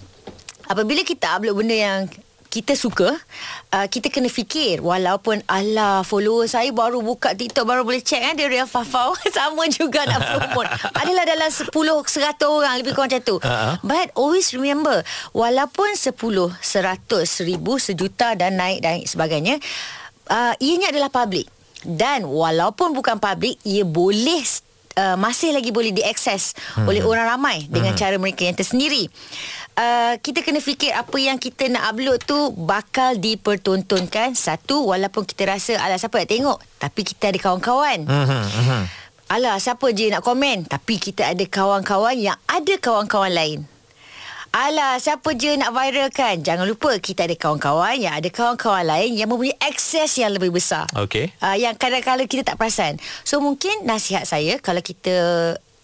apabila 0.67 1.07
kita 1.07 1.39
upload 1.39 1.55
benda 1.55 1.79
yang 1.79 1.99
kita 2.51 2.75
suka 2.75 3.15
uh, 3.71 3.87
kita 3.87 4.11
kena 4.11 4.27
fikir 4.27 4.83
walaupun 4.83 5.39
ala 5.47 6.03
follower 6.03 6.51
saya 6.51 6.75
baru 6.75 6.99
buka 6.99 7.31
TikTok 7.39 7.63
baru 7.63 7.87
boleh 7.87 8.03
check 8.03 8.19
kan 8.19 8.35
dia 8.35 8.51
real 8.51 8.67
fafau 8.67 9.15
sama 9.39 9.71
juga 9.71 10.03
nak 10.11 10.19
promote 10.19 10.67
adalah 10.99 11.25
dalam 11.25 11.47
10 11.47 11.71
100 11.71 12.11
orang 12.43 12.75
lebih 12.83 12.99
kurang 12.99 13.07
macam 13.15 13.23
tu 13.23 13.37
Ha-ha. 13.39 13.79
but 13.87 14.11
always 14.19 14.51
remember 14.51 15.07
walaupun 15.31 15.95
10 15.95 16.11
100 16.19 16.59
1000 16.59 17.87
sejuta 17.87 18.35
dan 18.35 18.59
naik 18.59 18.83
dan 18.83 19.07
sebagainya 19.07 19.63
uh, 20.27 20.59
ianya 20.59 20.91
adalah 20.91 21.09
public 21.09 21.47
dan 21.87 22.27
walaupun 22.27 22.93
bukan 22.93 23.17
public 23.23 23.57
ia 23.63 23.87
boleh 23.87 24.43
uh, 24.99 25.17
masih 25.17 25.55
lagi 25.55 25.71
boleh 25.71 25.95
diakses 25.95 26.53
hmm. 26.77 26.87
oleh 26.89 27.03
orang 27.05 27.27
ramai 27.31 27.65
dengan 27.71 27.93
Hmm. 27.95 28.01
cara 28.01 28.17
mereka 28.23 28.47
yang 28.47 28.55
tersendiri. 28.55 29.11
Uh, 29.81 30.21
kita 30.21 30.45
kena 30.45 30.61
fikir 30.61 30.93
apa 30.93 31.17
yang 31.17 31.41
kita 31.41 31.73
nak 31.73 31.97
upload 31.97 32.21
tu 32.29 32.37
bakal 32.53 33.17
dipertontonkan 33.17 34.37
satu 34.37 34.85
walaupun 34.85 35.25
kita 35.25 35.49
rasa 35.49 35.81
alah 35.81 35.97
siapa 35.97 36.21
nak 36.21 36.29
tengok 36.29 36.59
tapi 36.77 37.01
kita 37.01 37.33
ada 37.33 37.39
kawan-kawan. 37.41 38.05
Mhm. 38.05 38.83
Alah 39.33 39.57
siapa 39.57 39.89
je 39.97 40.13
nak 40.13 40.21
komen 40.21 40.69
tapi 40.69 41.01
kita 41.01 41.33
ada 41.33 41.45
kawan-kawan 41.49 42.13
yang 42.13 42.37
ada 42.45 42.75
kawan-kawan 42.77 43.33
lain. 43.33 43.65
Alah 44.51 44.99
siapa 44.99 45.31
je 45.39 45.55
nak 45.55 45.71
viralkan 45.71 46.43
Jangan 46.43 46.67
lupa 46.67 46.99
kita 46.99 47.23
ada 47.23 47.39
kawan-kawan 47.39 47.95
Yang 47.95 48.15
ada 48.19 48.29
kawan-kawan 48.35 48.83
lain 48.83 49.15
Yang 49.15 49.31
mempunyai 49.31 49.55
akses 49.63 50.19
yang 50.19 50.35
lebih 50.35 50.51
besar 50.51 50.91
Okey. 50.99 51.31
uh, 51.39 51.55
Yang 51.55 51.79
kadang-kadang 51.79 52.27
kita 52.27 52.43
tak 52.43 52.59
perasan 52.59 52.99
So 53.23 53.39
mungkin 53.39 53.87
nasihat 53.87 54.27
saya 54.27 54.59
Kalau 54.59 54.83
kita 54.83 55.15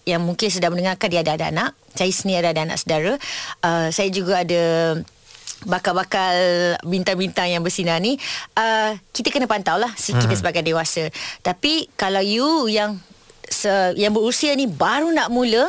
Yang 0.03 0.19
mungkin 0.19 0.51
sedang 0.51 0.75
mendengarkan 0.75 1.07
Dia 1.07 1.23
ada 1.23 1.47
anak 1.47 1.79
Saya 1.97 2.11
sendiri 2.13 2.45
ada 2.45 2.61
anak 2.61 2.77
saudara. 2.77 3.17
Uh, 3.65 3.89
Saya 3.89 4.13
juga 4.13 4.45
ada 4.45 4.63
Bakal-bakal 5.57 6.37
bintang-bintang 6.85 7.49
yang 7.49 7.65
bersinar 7.65 7.97
ni. 7.97 8.21
Uh, 8.53 8.93
Kita 9.09 9.33
kena 9.33 9.49
pantau 9.49 9.81
lah 9.81 9.89
Kita 9.97 10.29
sebagai 10.37 10.61
dewasa. 10.61 11.09
Tapi 11.41 11.89
kalau 11.97 12.21
you 12.21 12.69
yang 12.69 13.01
se, 13.49 13.97
Yang 13.97 14.13
berusia 14.21 14.53
ni 14.53 14.69
baru 14.69 15.09
nak 15.09 15.33
mula 15.33 15.65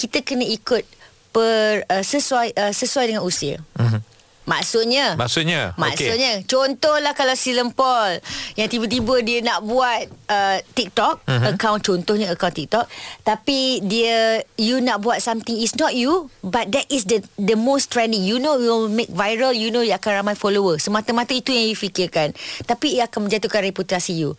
Kita 0.00 0.24
kena 0.24 0.48
ikut 0.48 0.88
per, 1.36 1.84
uh, 1.92 2.00
sesuai 2.00 2.56
uh, 2.56 2.72
sesuai 2.72 3.12
dengan 3.12 3.20
usia. 3.20 3.60
Mhm. 3.76 4.15
Maksudnya 4.46 5.18
Maksudnya. 5.18 5.74
Maksudnya 5.74 6.32
okay. 6.40 6.46
Contohlah 6.46 7.12
kalau 7.18 7.34
si 7.34 7.50
Lempol 7.50 8.22
Yang 8.54 8.78
tiba-tiba 8.78 9.14
dia 9.26 9.38
nak 9.42 9.66
buat 9.66 10.06
uh, 10.30 10.58
TikTok 10.72 11.26
uh-huh. 11.26 11.50
Account 11.50 11.82
Contohnya 11.82 12.30
account 12.30 12.54
TikTok 12.54 12.86
Tapi 13.26 13.82
dia 13.82 14.46
You 14.54 14.78
nak 14.78 15.02
buat 15.02 15.18
something 15.18 15.58
It's 15.58 15.74
not 15.74 15.98
you 15.98 16.30
But 16.46 16.70
that 16.70 16.86
is 16.86 17.10
the 17.10 17.26
The 17.34 17.58
most 17.58 17.90
trending 17.90 18.22
You 18.22 18.38
know 18.38 18.54
you 18.62 18.70
will 18.70 18.90
make 18.90 19.10
viral 19.10 19.50
You 19.50 19.74
know 19.74 19.82
you 19.82 19.92
akan 19.98 20.22
ramai 20.22 20.38
follower 20.38 20.78
Semata-mata 20.78 21.34
itu 21.34 21.50
yang 21.50 21.66
you 21.66 21.74
fikirkan 21.74 22.30
Tapi 22.70 23.02
ia 23.02 23.10
akan 23.10 23.26
menjatuhkan 23.26 23.66
reputasi 23.66 24.14
you 24.14 24.38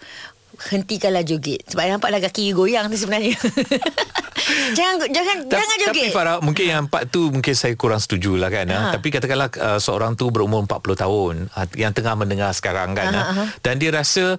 Hentikanlah 0.59 1.21
joget 1.21 1.61
Sebab 1.67 1.83
nampaklah 1.87 2.19
kaki 2.19 2.41
you 2.43 2.53
goyang 2.53 2.87
tu 2.87 2.97
sebenarnya 2.97 3.37
Jangan 4.69 5.09
jangan 5.09 5.35
Ta- 5.43 5.57
jangan 5.57 5.75
joget 5.79 6.07
Tapi 6.07 6.09
Farah 6.09 6.37
Mungkin 6.39 6.65
yang 6.65 6.85
part 6.85 7.09
tu 7.09 7.27
Mungkin 7.27 7.51
saya 7.51 7.73
kurang 7.73 7.97
setuju 7.97 8.35
lah 8.35 8.47
kan 8.47 8.65
ha. 8.65 8.77
Ha. 8.79 8.89
Tapi 8.95 9.09
katakanlah 9.09 9.49
uh, 9.51 9.77
Seorang 9.77 10.13
tu 10.13 10.29
berumur 10.29 10.61
40 10.61 10.71
tahun 10.95 11.33
uh, 11.51 11.67
Yang 11.73 11.93
tengah 11.95 12.13
mendengar 12.15 12.51
sekarang 12.51 12.93
kan 12.93 13.09
ha. 13.09 13.23
aha. 13.23 13.43
Dan 13.59 13.77
dia 13.77 13.91
rasa 13.91 14.37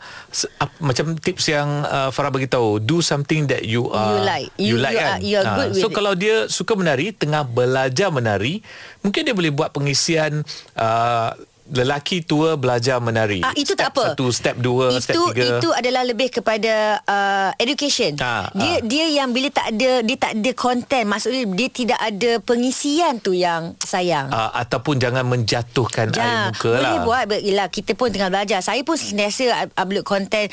ap, 0.56 0.70
Macam 0.78 1.12
tips 1.14 1.46
yang 1.46 1.82
uh, 1.82 2.08
Farah 2.08 2.30
beritahu 2.30 2.78
Do 2.78 2.98
something 2.98 3.46
that 3.46 3.62
you 3.62 3.90
are 3.90 4.16
You 4.16 4.22
like. 4.24 4.48
You, 4.56 4.66
You- 4.70 4.80
like 4.80 4.94
you 4.94 4.98
kan 4.98 5.10
are- 5.10 5.20
you 5.20 5.36
are 5.36 5.46
good 5.56 5.70
So 5.74 5.86
with 5.86 5.92
it. 5.92 5.96
kalau 5.96 6.12
dia 6.14 6.36
suka 6.46 6.72
menari 6.72 7.10
Tengah 7.10 7.42
belajar 7.44 8.08
menari 8.08 8.62
Mungkin 9.00 9.22
dia 9.22 9.32
boleh 9.32 9.50
buat 9.50 9.70
pengisian 9.70 10.42
uh, 10.74 11.30
Lelaki 11.68 12.24
tua 12.24 12.56
belajar 12.56 12.96
menari 12.98 13.44
Ah 13.44 13.52
itu 13.52 13.76
step 13.76 13.92
tak 13.92 13.92
apa. 13.92 14.04
Satu 14.16 14.26
step 14.32 14.56
dua 14.56 14.88
itu, 14.88 15.04
Step 15.04 15.16
tiga 15.32 15.60
Itu 15.60 15.68
adalah 15.72 16.02
lebih 16.04 16.28
kepada 16.32 17.04
uh, 17.04 17.50
education. 17.60 18.16
Ah, 18.18 18.48
dia 18.56 18.72
ah. 18.72 18.78
dia 18.80 19.06
yang 19.20 19.28
bila 19.30 19.52
tak 19.52 19.76
ada 19.76 20.00
dia 20.00 20.16
tak 20.16 20.32
ada 20.40 20.50
content 20.56 21.04
maksudnya 21.04 21.44
dia 21.44 21.68
tidak 21.68 22.00
ada 22.00 22.30
pengisian 22.40 23.20
tu 23.20 23.36
yang 23.36 23.76
sayang. 23.84 24.32
uh, 24.32 24.50
Ataupun 24.56 24.96
jangan 24.96 25.28
menjatuhkan 25.28 26.08
air 26.16 26.52
muka 26.52 26.70
boleh 26.72 26.82
lah 26.82 27.04
buat 27.04 27.24
but 27.28 27.40
yelah, 27.44 27.68
kita 27.68 27.92
pun 27.92 28.08
tengah 28.08 28.32
belajar. 28.32 28.64
Saya 28.64 28.80
pun 28.82 28.96
sentiasa 28.96 29.68
up- 29.68 29.74
upload 29.76 30.04
content 30.08 30.48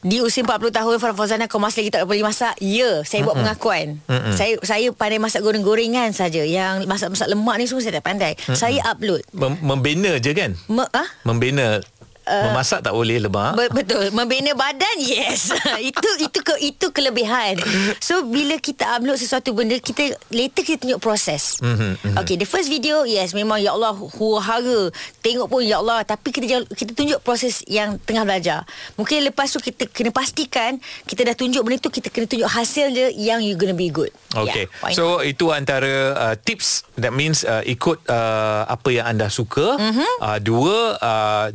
di 0.00 0.24
usia 0.24 0.40
40 0.40 0.72
tahun 0.72 0.96
Farah 0.96 1.12
Fauzana 1.12 1.44
kau 1.44 1.60
masih 1.60 1.84
lagi 1.84 1.92
tak 1.92 2.08
boleh 2.08 2.24
masak. 2.24 2.56
Ya 2.56 3.04
Saya 3.04 3.20
buat 3.20 3.36
pengakuan. 3.36 4.00
Mm-mm. 4.08 4.32
Saya 4.32 4.56
saya 4.62 4.88
pandai 4.90 5.20
masak 5.20 5.44
goreng-gorengan 5.44 6.10
saja. 6.10 6.40
Yang 6.40 6.88
masak-masak 6.88 7.28
lemak 7.28 7.56
ni 7.60 7.64
semua 7.68 7.84
saya 7.84 8.00
tak 8.00 8.06
pandai. 8.06 8.32
Saya 8.50 8.80
upload. 8.86 9.20
Mem- 9.30 9.60
Membina 9.60 10.16
je 10.16 10.32
kan? 10.32 10.56
Me, 10.66 10.88
ah? 10.90 11.08
Membina 11.22 11.84
uh, 12.22 12.44
Memasak 12.46 12.80
tak 12.80 12.90
boleh 12.90 13.18
lemak 13.18 13.54
Be- 13.54 13.72
betul 13.74 14.10
membina 14.10 14.52
badan 14.52 14.96
yes 14.98 15.52
itu 15.82 16.08
itu 16.18 16.38
ke 16.38 16.54
itu 16.58 16.86
kelebihan 16.90 17.56
so 17.98 18.22
bila 18.22 18.56
kita 18.56 18.88
upload 18.90 19.16
sesuatu 19.16 19.50
benda 19.50 19.76
kita 19.76 20.02
later 20.28 20.62
kita 20.62 20.78
tunjuk 20.80 20.98
proses 20.98 21.60
Mhm, 21.60 22.00
mhm. 22.02 22.16
okay 22.16 22.34
the 22.34 22.44
first 22.44 22.66
video 22.66 23.02
yes 23.02 23.30
memang 23.30 23.58
ya 23.58 23.70
Allah 23.70 23.92
huru-hara 23.92 24.88
tengok 25.20 25.46
pun 25.46 25.60
ya 25.60 25.78
Allah 25.78 26.02
tapi 26.02 26.30
kita 26.30 26.46
kita 26.66 26.92
tunjuk 26.92 27.20
proses 27.20 27.60
yang 27.66 28.00
tengah 28.00 28.24
belajar 28.24 28.64
mungkin 28.94 29.20
lepas 29.24 29.48
tu 29.48 29.58
kita 29.58 29.86
kena 29.86 30.10
pastikan 30.10 30.76
kita 31.04 31.22
dah 31.22 31.34
tunjuk 31.34 31.60
benda 31.60 31.76
tu 31.76 31.88
kita 31.88 32.08
kena 32.08 32.24
tunjuk 32.24 32.46
hasil 32.46 32.88
dia 32.88 33.08
yang 33.10 33.38
you 33.38 33.54
gonna 33.54 33.72
be 33.72 33.88
good 33.88 34.10
Okay. 34.30 34.64
yeah, 34.64 34.78
why 34.80 34.90
not? 34.90 34.96
so 34.96 35.04
itu 35.20 35.50
antara 35.50 35.92
uh, 36.14 36.34
tips 36.36 36.86
that 36.94 37.10
means 37.10 37.42
uh, 37.42 37.60
ikut 37.62 37.98
uh, 38.06 38.62
apa 38.64 38.88
yang 38.88 39.02
anda 39.04 39.26
suka. 39.26 39.74
Mhm. 39.74 39.88
Mm-hmm. 39.90 40.12
Uh, 40.20 40.38
dua 40.40 40.76
uh, 40.96 41.46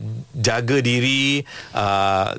jaga 0.55 0.79
diri 0.81 1.43
uh, 1.75 2.31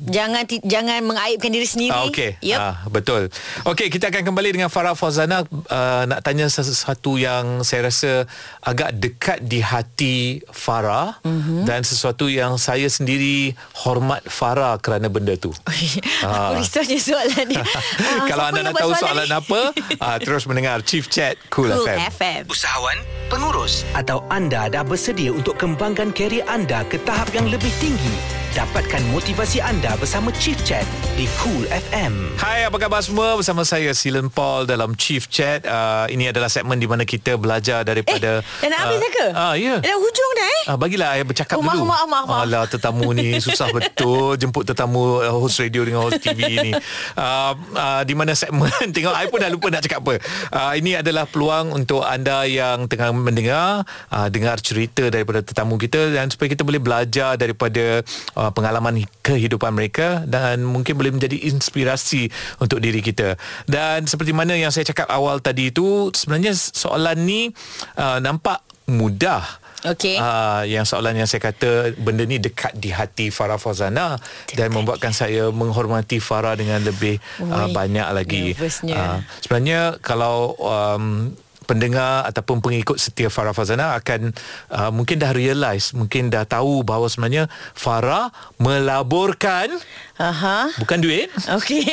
jangan 0.00 0.42
ti- 0.42 0.62
jangan 0.62 1.02
mengaibkan 1.02 1.48
diri 1.48 1.64
sendiri 1.64 1.90
Ah, 1.90 2.04
Okey. 2.04 2.30
yep. 2.40 2.58
Ah, 2.58 2.76
betul. 2.86 3.26
Okey, 3.64 3.88
kita 3.88 4.08
akan 4.08 4.22
kembali 4.24 4.50
dengan 4.52 4.68
Farah 4.68 4.92
Fauzana 4.92 5.42
uh, 5.42 6.02
nak 6.04 6.20
tanya 6.20 6.46
sesuatu 6.46 7.14
yang 7.14 7.60
saya 7.60 7.86
rasa 7.86 8.24
agak 8.60 8.94
dekat 8.94 9.38
di 9.40 9.58
hati 9.58 10.16
Farah 10.46 11.18
Mhm. 11.20 11.28
mm-hmm. 11.28 11.62
dan 11.64 11.80
sesuatu 11.80 12.26
yang 12.26 12.54
saya 12.56 12.86
sendiri 12.86 13.52
hormat 13.76 14.22
Farah 14.24 14.76
kerana 14.76 15.08
benda 15.08 15.34
tu. 15.34 15.50
Ah. 16.20 16.50
Apa 16.50 16.58
risaunya 16.58 16.98
soalan 16.98 17.46
dia 17.46 17.62
Ah, 17.62 18.26
Kalau 18.26 18.44
anda 18.44 18.60
nak 18.60 18.74
tahu 18.74 18.90
soalan 18.92 19.22
soalan 19.22 19.28
ni? 19.28 19.38
apa, 19.40 19.60
uh, 20.00 20.16
terus 20.18 20.42
mendengar 20.44 20.82
Chief 20.82 21.06
Chat 21.06 21.38
Cool, 21.48 21.70
Cool 21.70 21.84
FM. 21.84 21.98
FM 22.12 22.42
Usahawan, 22.48 22.98
pengurus 23.28 23.86
atau 23.92 24.26
anda 24.28 24.66
dah 24.66 24.82
bersedia 24.82 25.30
untuk 25.30 25.54
kembangkan 25.56 26.10
kerjaya 26.10 26.26
anda 26.46 26.82
ke 26.84 26.98
tahap 27.00 27.30
yang 27.30 27.46
lebih 27.46 27.70
tinggi? 27.78 28.14
Dapatkan 28.48 29.04
motivasi 29.12 29.60
anda 29.60 29.92
bersama 29.94 30.32
Chief 30.34 30.56
Chat 30.60 30.82
di 31.14 31.28
Cool 31.36 31.68
FM. 31.68 32.32
Hai, 32.34 32.64
apa 32.64 32.74
khabar 32.74 32.98
semua? 32.98 33.36
Bersama 33.36 33.60
saya 33.60 33.92
Silen 33.92 34.26
Paul 34.26 34.64
dalam 34.64 34.96
Chief 34.96 35.20
Chat. 35.22 35.62
Uh, 35.62 36.08
ini 36.08 36.26
adalah 36.26 36.48
segmen 36.48 36.74
di 36.74 36.88
mana 36.88 37.04
kita 37.04 37.36
belajar 37.36 37.84
daripada 37.84 38.40
Eh, 38.40 38.64
dah 38.64 38.68
nak 38.68 38.78
habis 38.82 38.98
dah 38.98 39.10
ke? 39.12 39.26
Ah, 39.30 39.54
ya. 39.54 39.76
Dah 39.78 39.94
hujung 39.94 40.30
dah 40.34 40.48
eh? 40.48 40.62
Ah, 40.64 40.76
bagilah 40.76 41.08
saya 41.12 41.24
bercakap 41.24 41.54
Oh, 41.54 41.62
dulu. 41.62 41.84
maaf, 41.86 42.06
maaf, 42.08 42.24
maaf. 42.24 42.40
Alah, 42.42 42.64
tetamu 42.66 43.12
ni 43.12 43.36
susah 43.44 43.68
betul 43.68 44.34
jemput 44.34 44.64
tetamu 44.64 45.20
uh, 45.20 45.36
host 45.36 45.60
radio 45.60 45.84
dengan 45.84 46.08
host 46.08 46.18
TV 46.18 46.40
ni. 46.58 46.72
Uh, 47.14 47.52
uh, 47.76 48.02
di 48.02 48.16
mana 48.16 48.32
segmen 48.32 48.72
tengok 48.96 49.12
saya 49.12 49.28
pun 49.28 49.38
dah 49.38 49.50
lupa 49.52 49.68
nak 49.68 49.84
cakap 49.84 50.00
apa. 50.02 50.14
Uh, 50.50 50.72
ini 50.74 50.96
adalah 50.96 51.28
peluang 51.28 51.76
untuk 51.76 52.00
anda 52.00 52.42
yang 52.42 52.88
tengah 52.88 53.12
mendengar 53.12 53.84
uh, 54.08 54.26
dengar 54.26 54.56
cerita 54.58 55.12
daripada 55.12 55.44
tetamu 55.44 55.76
kita 55.76 56.10
dan 56.10 56.32
supaya 56.32 56.48
kita 56.48 56.64
boleh 56.64 56.80
belajar 56.80 57.36
daripada 57.36 58.00
uh, 58.38 58.54
pengalaman 58.54 59.02
kehidupan 59.26 59.74
mereka 59.74 60.22
dan 60.24 60.62
mungkin 60.62 60.94
boleh 60.94 61.10
menjadi 61.10 61.50
inspirasi 61.50 62.30
untuk 62.62 62.78
diri 62.78 63.02
kita. 63.02 63.34
Dan 63.66 64.06
seperti 64.06 64.30
mana 64.30 64.54
yang 64.54 64.70
saya 64.70 64.86
cakap 64.86 65.10
awal 65.10 65.42
tadi 65.42 65.74
itu 65.74 66.14
sebenarnya 66.14 66.54
soalan 66.54 67.18
ni 67.26 67.50
uh, 67.98 68.22
nampak 68.22 68.62
mudah 68.88 69.68
Okey. 69.86 70.18
Uh, 70.18 70.66
yang 70.66 70.82
soalan 70.82 71.14
yang 71.14 71.30
saya 71.30 71.38
kata 71.38 71.94
benda 71.94 72.26
ni 72.26 72.42
dekat 72.42 72.74
di 72.74 72.90
hati 72.90 73.30
Farah 73.30 73.62
Fauzana 73.62 74.18
dan 74.50 74.74
membuatkan 74.74 75.14
saya 75.14 75.54
menghormati 75.54 76.18
Farah 76.18 76.58
dengan 76.58 76.82
lebih 76.82 77.22
uh, 77.38 77.70
Oi, 77.70 77.70
banyak 77.70 78.08
lagi. 78.10 78.58
nervousnya. 78.58 78.98
Uh, 78.98 79.18
sebenarnya 79.38 80.02
kalau 80.02 80.58
um, 80.58 81.30
pendengar 81.68 82.24
ataupun 82.24 82.64
pengikut 82.64 82.96
setia 82.96 83.28
Farah 83.28 83.52
Fazana 83.52 83.92
akan 84.00 84.32
uh, 84.72 84.88
mungkin 84.88 85.20
dah 85.20 85.36
realise, 85.36 85.92
mungkin 85.92 86.32
dah 86.32 86.48
tahu 86.48 86.80
bahawa 86.80 87.12
sebenarnya 87.12 87.52
Farah 87.76 88.32
melaburkan 88.56 89.68
Aha. 90.16 90.72
bukan 90.80 90.98
duit 90.98 91.28
Okey. 91.52 91.84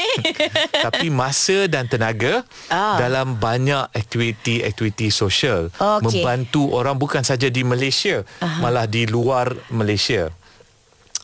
tapi 0.88 1.12
masa 1.12 1.68
dan 1.68 1.92
tenaga 1.92 2.48
Ah. 2.72 2.96
dalam 2.96 3.36
banyak 3.36 3.92
aktiviti-aktiviti 3.92 5.12
sosial 5.12 5.68
Okey. 5.76 6.24
membantu 6.24 6.72
orang 6.72 6.96
bukan 6.96 7.22
saja 7.22 7.52
di 7.52 7.68
Malaysia 7.68 8.24
Aha. 8.40 8.64
malah 8.64 8.88
di 8.88 9.04
luar 9.06 9.52
Malaysia. 9.70 10.32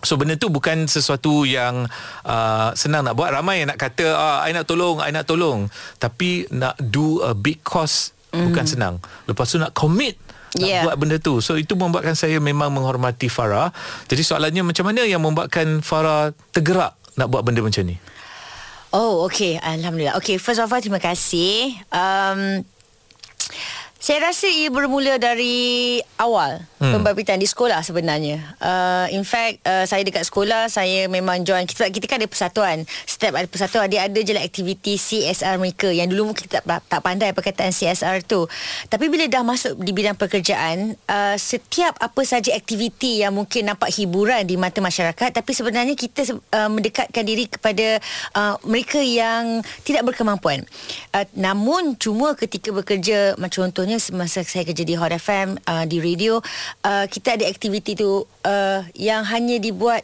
So 0.01 0.17
benda 0.17 0.33
tu 0.33 0.49
bukan 0.49 0.89
sesuatu 0.89 1.45
yang 1.45 1.85
uh, 2.25 2.69
senang 2.73 3.05
nak 3.05 3.13
buat 3.13 3.29
Ramai 3.29 3.61
yang 3.61 3.69
nak 3.69 3.77
kata 3.77 4.09
ah, 4.09 4.41
I 4.41 4.49
nak 4.49 4.65
tolong, 4.65 4.97
I 4.97 5.13
nak 5.13 5.29
tolong 5.29 5.69
Tapi 6.01 6.49
nak 6.49 6.73
do 6.81 7.21
a 7.21 7.37
big 7.37 7.61
cause 7.61 8.09
mm. 8.31 8.51
Bukan 8.51 8.65
senang 8.67 8.95
Lepas 9.27 9.51
tu 9.51 9.57
nak 9.61 9.71
commit 9.75 10.15
nak 10.59 10.67
Yeah. 10.67 10.83
buat 10.83 10.99
benda 10.99 11.15
tu. 11.15 11.39
So 11.39 11.55
itu 11.55 11.79
membuatkan 11.79 12.11
saya 12.11 12.35
memang 12.43 12.75
menghormati 12.75 13.31
Farah. 13.31 13.71
Jadi 14.11 14.19
soalannya 14.19 14.67
macam 14.67 14.83
mana 14.83 15.07
yang 15.07 15.23
membuatkan 15.23 15.79
Farah 15.79 16.35
tergerak 16.51 16.99
nak 17.15 17.31
buat 17.31 17.47
benda 17.47 17.63
macam 17.63 17.87
ni? 17.87 17.95
Oh, 18.91 19.23
okay. 19.23 19.55
Alhamdulillah. 19.63 20.19
Okay, 20.19 20.35
first 20.35 20.59
of 20.59 20.67
all, 20.67 20.83
terima 20.83 20.99
kasih. 20.99 21.79
Um, 21.87 22.67
saya 24.11 24.27
rasa 24.27 24.43
ia 24.51 24.67
bermula 24.67 25.15
dari 25.15 25.95
awal 26.19 26.59
hmm. 26.83 26.99
pembabitian 26.99 27.39
di 27.39 27.47
sekolah 27.47 27.79
sebenarnya. 27.79 28.43
Uh, 28.59 29.07
in 29.15 29.23
fact, 29.23 29.63
uh, 29.63 29.87
saya 29.87 30.03
dekat 30.03 30.27
sekolah, 30.27 30.67
saya 30.67 31.07
memang 31.07 31.47
join. 31.47 31.63
Kita, 31.63 31.87
kita 31.87 32.11
kan 32.11 32.19
ada 32.19 32.27
persatuan. 32.27 32.83
Setiap 33.07 33.39
ada 33.39 33.47
persatuan, 33.47 33.87
dia 33.87 34.11
ada 34.11 34.19
je 34.19 34.35
lah 34.35 34.43
aktiviti 34.43 34.99
CSR 34.99 35.55
mereka. 35.63 35.87
Yang 35.87 36.11
dulu 36.11 36.27
mungkin 36.27 36.43
kita 36.43 36.59
tak, 36.59 36.83
tak 36.91 36.99
pandai 36.99 37.31
perkataan 37.31 37.71
CSR 37.71 38.27
tu. 38.27 38.51
Tapi 38.91 39.07
bila 39.07 39.31
dah 39.31 39.47
masuk 39.47 39.79
di 39.79 39.95
bidang 39.95 40.19
pekerjaan, 40.19 40.91
uh, 41.07 41.39
setiap 41.39 41.95
apa 41.95 42.19
saja 42.27 42.51
aktiviti 42.51 43.23
yang 43.23 43.31
mungkin 43.31 43.71
nampak 43.71 43.95
hiburan 43.95 44.43
di 44.43 44.59
mata 44.59 44.83
masyarakat, 44.83 45.31
tapi 45.31 45.55
sebenarnya 45.55 45.95
kita 45.95 46.35
uh, 46.35 46.67
mendekatkan 46.67 47.23
diri 47.23 47.47
kepada 47.47 48.03
uh, 48.35 48.59
mereka 48.67 48.99
yang 48.99 49.63
tidak 49.87 50.03
berkemampuan. 50.03 50.67
Uh, 51.15 51.23
namun 51.39 51.95
cuma 51.95 52.35
ketika 52.35 52.75
bekerja 52.75 53.39
macam 53.39 53.71
contohnya 53.71 54.00
semasa 54.01 54.41
saya 54.41 54.65
kerja 54.65 54.81
di 54.81 54.97
Hot 54.97 55.13
FM 55.13 55.61
uh, 55.69 55.85
di 55.85 56.01
radio 56.01 56.41
uh, 56.81 57.05
kita 57.05 57.37
ada 57.37 57.45
aktiviti 57.45 57.93
tu 57.93 58.25
uh, 58.25 58.81
yang 58.97 59.21
hanya 59.29 59.61
dibuat 59.61 60.01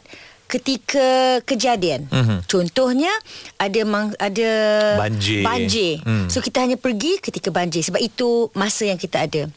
ketika 0.48 1.38
kejadian. 1.44 2.08
Mhm. 2.08 2.48
Contohnya 2.48 3.12
ada 3.60 3.80
mang, 3.84 4.16
ada 4.16 4.50
Banjir. 4.96 5.44
banjir. 5.44 6.00
Hmm. 6.00 6.26
So 6.32 6.40
kita 6.40 6.64
hanya 6.64 6.80
pergi 6.80 7.20
ketika 7.20 7.52
banjir 7.52 7.84
sebab 7.84 8.00
itu 8.00 8.48
masa 8.56 8.88
yang 8.88 8.96
kita 8.96 9.28
ada. 9.28 9.52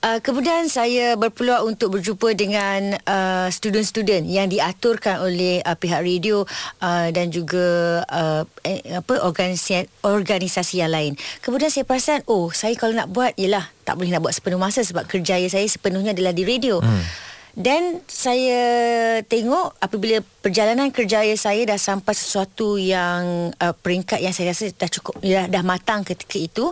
Uh, 0.00 0.18
kemudian 0.24 0.66
saya 0.66 1.14
berpeluang 1.14 1.76
untuk 1.76 1.98
berjumpa 1.98 2.32
dengan 2.32 2.96
uh, 3.04 3.48
student-student 3.52 4.24
yang 4.26 4.48
diaturkan 4.48 5.20
oleh 5.20 5.60
uh, 5.62 5.76
pihak 5.76 6.00
radio 6.00 6.42
uh, 6.80 7.08
dan 7.12 7.28
juga 7.28 8.00
uh, 8.08 8.42
eh, 8.64 8.80
apa 8.96 9.20
organisasi 9.22 9.88
organisasi 10.02 10.80
yang 10.80 10.92
lain. 10.92 11.12
Kemudian 11.44 11.68
saya 11.68 11.84
perasan 11.84 12.24
oh 12.26 12.48
saya 12.50 12.72
kalau 12.76 12.96
nak 12.96 13.12
buat 13.12 13.36
ialah 13.36 13.68
tak 13.84 13.96
boleh 13.98 14.10
nak 14.12 14.22
buat 14.24 14.34
sepenuh 14.34 14.60
masa 14.60 14.80
sebab 14.86 15.04
kerjaya 15.04 15.46
saya 15.50 15.66
sepenuhnya 15.68 16.16
adalah 16.16 16.32
di 16.32 16.44
radio. 16.48 16.80
Hmm. 16.80 17.29
Dan 17.54 18.02
saya 18.06 18.62
tengok 19.26 19.74
apabila 19.82 20.22
perjalanan 20.42 20.94
kerjaya 20.94 21.34
saya 21.34 21.66
dah 21.66 21.80
sampai 21.80 22.14
sesuatu 22.14 22.78
yang 22.78 23.50
uh, 23.58 23.74
peringkat 23.74 24.22
yang 24.22 24.30
saya 24.30 24.54
rasa 24.54 24.70
dah 24.70 24.90
cukup 24.90 25.18
dah, 25.18 25.46
dah 25.50 25.62
matang 25.66 26.06
ketika 26.06 26.38
itu, 26.38 26.64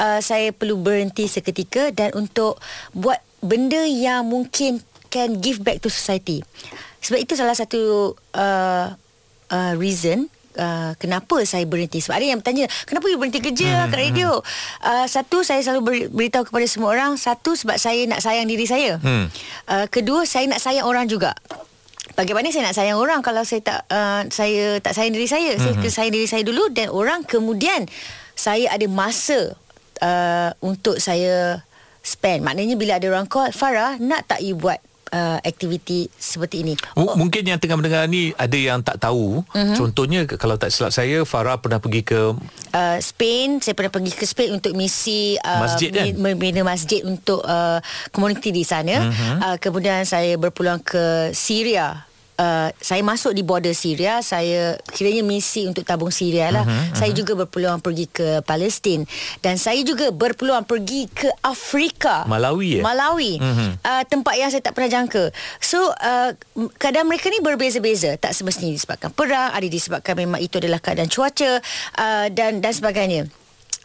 uh, 0.00 0.20
saya 0.24 0.50
perlu 0.56 0.80
berhenti 0.80 1.28
seketika 1.28 1.92
dan 1.92 2.16
untuk 2.16 2.56
buat 2.96 3.20
benda 3.44 3.84
yang 3.84 4.24
mungkin 4.24 4.80
can 5.12 5.36
give 5.44 5.60
back 5.60 5.84
to 5.84 5.92
society. 5.92 6.40
Sebab 7.04 7.18
itu 7.20 7.36
salah 7.36 7.52
satu 7.52 8.14
uh, 8.32 8.96
uh, 9.52 9.72
reason 9.76 10.32
Uh, 10.52 10.92
kenapa 11.00 11.40
saya 11.48 11.64
berhenti? 11.64 12.04
Sebab 12.04 12.20
ada 12.20 12.26
yang 12.28 12.40
bertanya 12.44 12.68
Kenapa 12.84 13.08
you 13.08 13.16
berhenti 13.16 13.40
kerja 13.40 13.68
hmm, 13.72 13.88
kat 13.88 13.98
radio? 13.98 14.30
uh, 14.84 15.06
Satu 15.08 15.40
saya 15.40 15.64
selalu 15.64 15.80
ber, 15.80 15.94
beritahu 16.12 16.44
kepada 16.44 16.66
semua 16.68 16.92
orang. 16.92 17.16
Satu 17.16 17.56
sebab 17.56 17.80
saya 17.80 18.04
nak 18.04 18.20
sayang 18.20 18.44
diri 18.44 18.68
saya. 18.68 19.00
Hmm. 19.00 19.32
uh, 19.72 19.86
Kedua 19.88 20.28
saya 20.28 20.44
nak 20.48 20.60
sayang 20.60 20.84
orang 20.84 21.08
juga. 21.08 21.32
Bagaimana 22.12 22.52
saya 22.52 22.68
nak 22.68 22.76
sayang 22.76 22.98
orang 23.00 23.24
Kalau 23.24 23.40
saya 23.46 23.62
tak 23.64 23.78
uh, 23.88 24.26
Saya 24.28 24.82
tak 24.84 24.92
sayang 24.92 25.16
diri 25.16 25.24
saya? 25.24 25.56
Saya 25.56 25.72
kena 25.72 25.88
sayang 25.88 26.12
diri 26.12 26.28
saya 26.28 26.44
dulu 26.44 26.68
Dan 26.68 26.92
orang 26.92 27.24
kemudian 27.24 27.88
Saya 28.36 28.68
ada 28.68 28.84
masa 28.90 29.56
uh, 30.02 30.50
Untuk 30.60 31.00
saya 31.00 31.64
Spend. 32.02 32.42
Maknanya 32.42 32.74
bila 32.74 32.98
ada 32.98 33.06
orang 33.14 33.30
call 33.30 33.54
Farah 33.54 33.94
nak 34.02 34.26
tak 34.26 34.42
you 34.42 34.58
buat 34.58 34.82
uh, 35.12 35.38
Aktiviti 35.44 36.08
seperti 36.16 36.64
ini 36.64 36.74
M- 36.96 37.14
Mungkin 37.20 37.44
yang 37.44 37.60
tengah 37.60 37.76
mendengar 37.78 38.08
ni 38.08 38.32
ada 38.34 38.56
yang 38.56 38.80
tak 38.82 38.98
tahu. 38.98 39.44
Mhm. 39.52 39.76
Contohnya 39.76 40.20
kalau 40.26 40.56
tak 40.56 40.72
silap 40.72 40.90
saya 40.90 41.22
Farah 41.22 41.60
pernah 41.60 41.78
pergi 41.78 42.02
ke 42.02 42.34
uh, 42.72 42.98
Spain 42.98 43.60
saya 43.60 43.76
pernah 43.76 43.92
pergi 43.92 44.12
ke 44.16 44.24
Spain 44.24 44.56
untuk 44.56 44.72
misi 44.74 45.36
uh, 45.38 45.60
Masjid 45.62 45.92
kan? 45.92 46.08
membina 46.16 46.64
masjid 46.64 47.04
untuk 47.04 47.44
uh, 47.44 47.78
komuniti 48.10 48.50
di 48.50 48.64
sana 48.64 49.08
uh-huh. 49.08 49.36
uh, 49.38 49.56
kemudian 49.60 50.02
saya 50.08 50.34
berpeluang 50.40 50.80
ke 50.80 51.30
Syria 51.36 52.08
Uh, 52.42 52.74
saya 52.82 53.06
masuk 53.06 53.38
di 53.38 53.46
border 53.46 53.70
Syria 53.70 54.18
saya 54.18 54.74
kiranya 54.90 55.22
misi 55.22 55.62
untuk 55.70 55.86
tabung 55.86 56.10
Syria 56.10 56.50
lah. 56.50 56.66
Uh-huh, 56.66 56.74
uh-huh. 56.74 56.98
saya 56.98 57.14
juga 57.14 57.38
berpeluang 57.38 57.78
pergi 57.78 58.10
ke 58.10 58.42
Palestin. 58.42 59.06
Dan 59.38 59.62
saya 59.62 59.78
juga 59.86 60.10
berpeluang 60.10 60.66
pergi 60.66 61.06
ke 61.06 61.30
Afrika. 61.46 62.26
Malawi, 62.26 62.80
eh? 62.80 62.82
Malawi. 62.82 63.38
Mhm. 63.38 63.70
uh, 63.78 64.02
tempat 64.10 64.34
yang 64.34 64.50
saya 64.50 64.58
tak 64.58 64.74
pernah 64.74 64.90
jangka. 64.90 65.30
So 65.62 65.78
uh, 65.94 66.34
keadaan 66.82 67.06
mereka 67.06 67.30
ni 67.30 67.38
berbeza-beza. 67.38 68.18
Tak 68.18 68.34
semestinya 68.34 68.74
disebabkan 68.74 69.14
perang 69.14 69.54
ada 69.54 69.66
disebabkan 69.70 70.18
memang 70.18 70.42
itu 70.42 70.58
adalah 70.58 70.82
keadaan 70.82 71.06
cuaca 71.06 71.62
uh, 72.00 72.26
dan 72.34 72.58
dan 72.58 72.72
sebagainya 72.74 73.30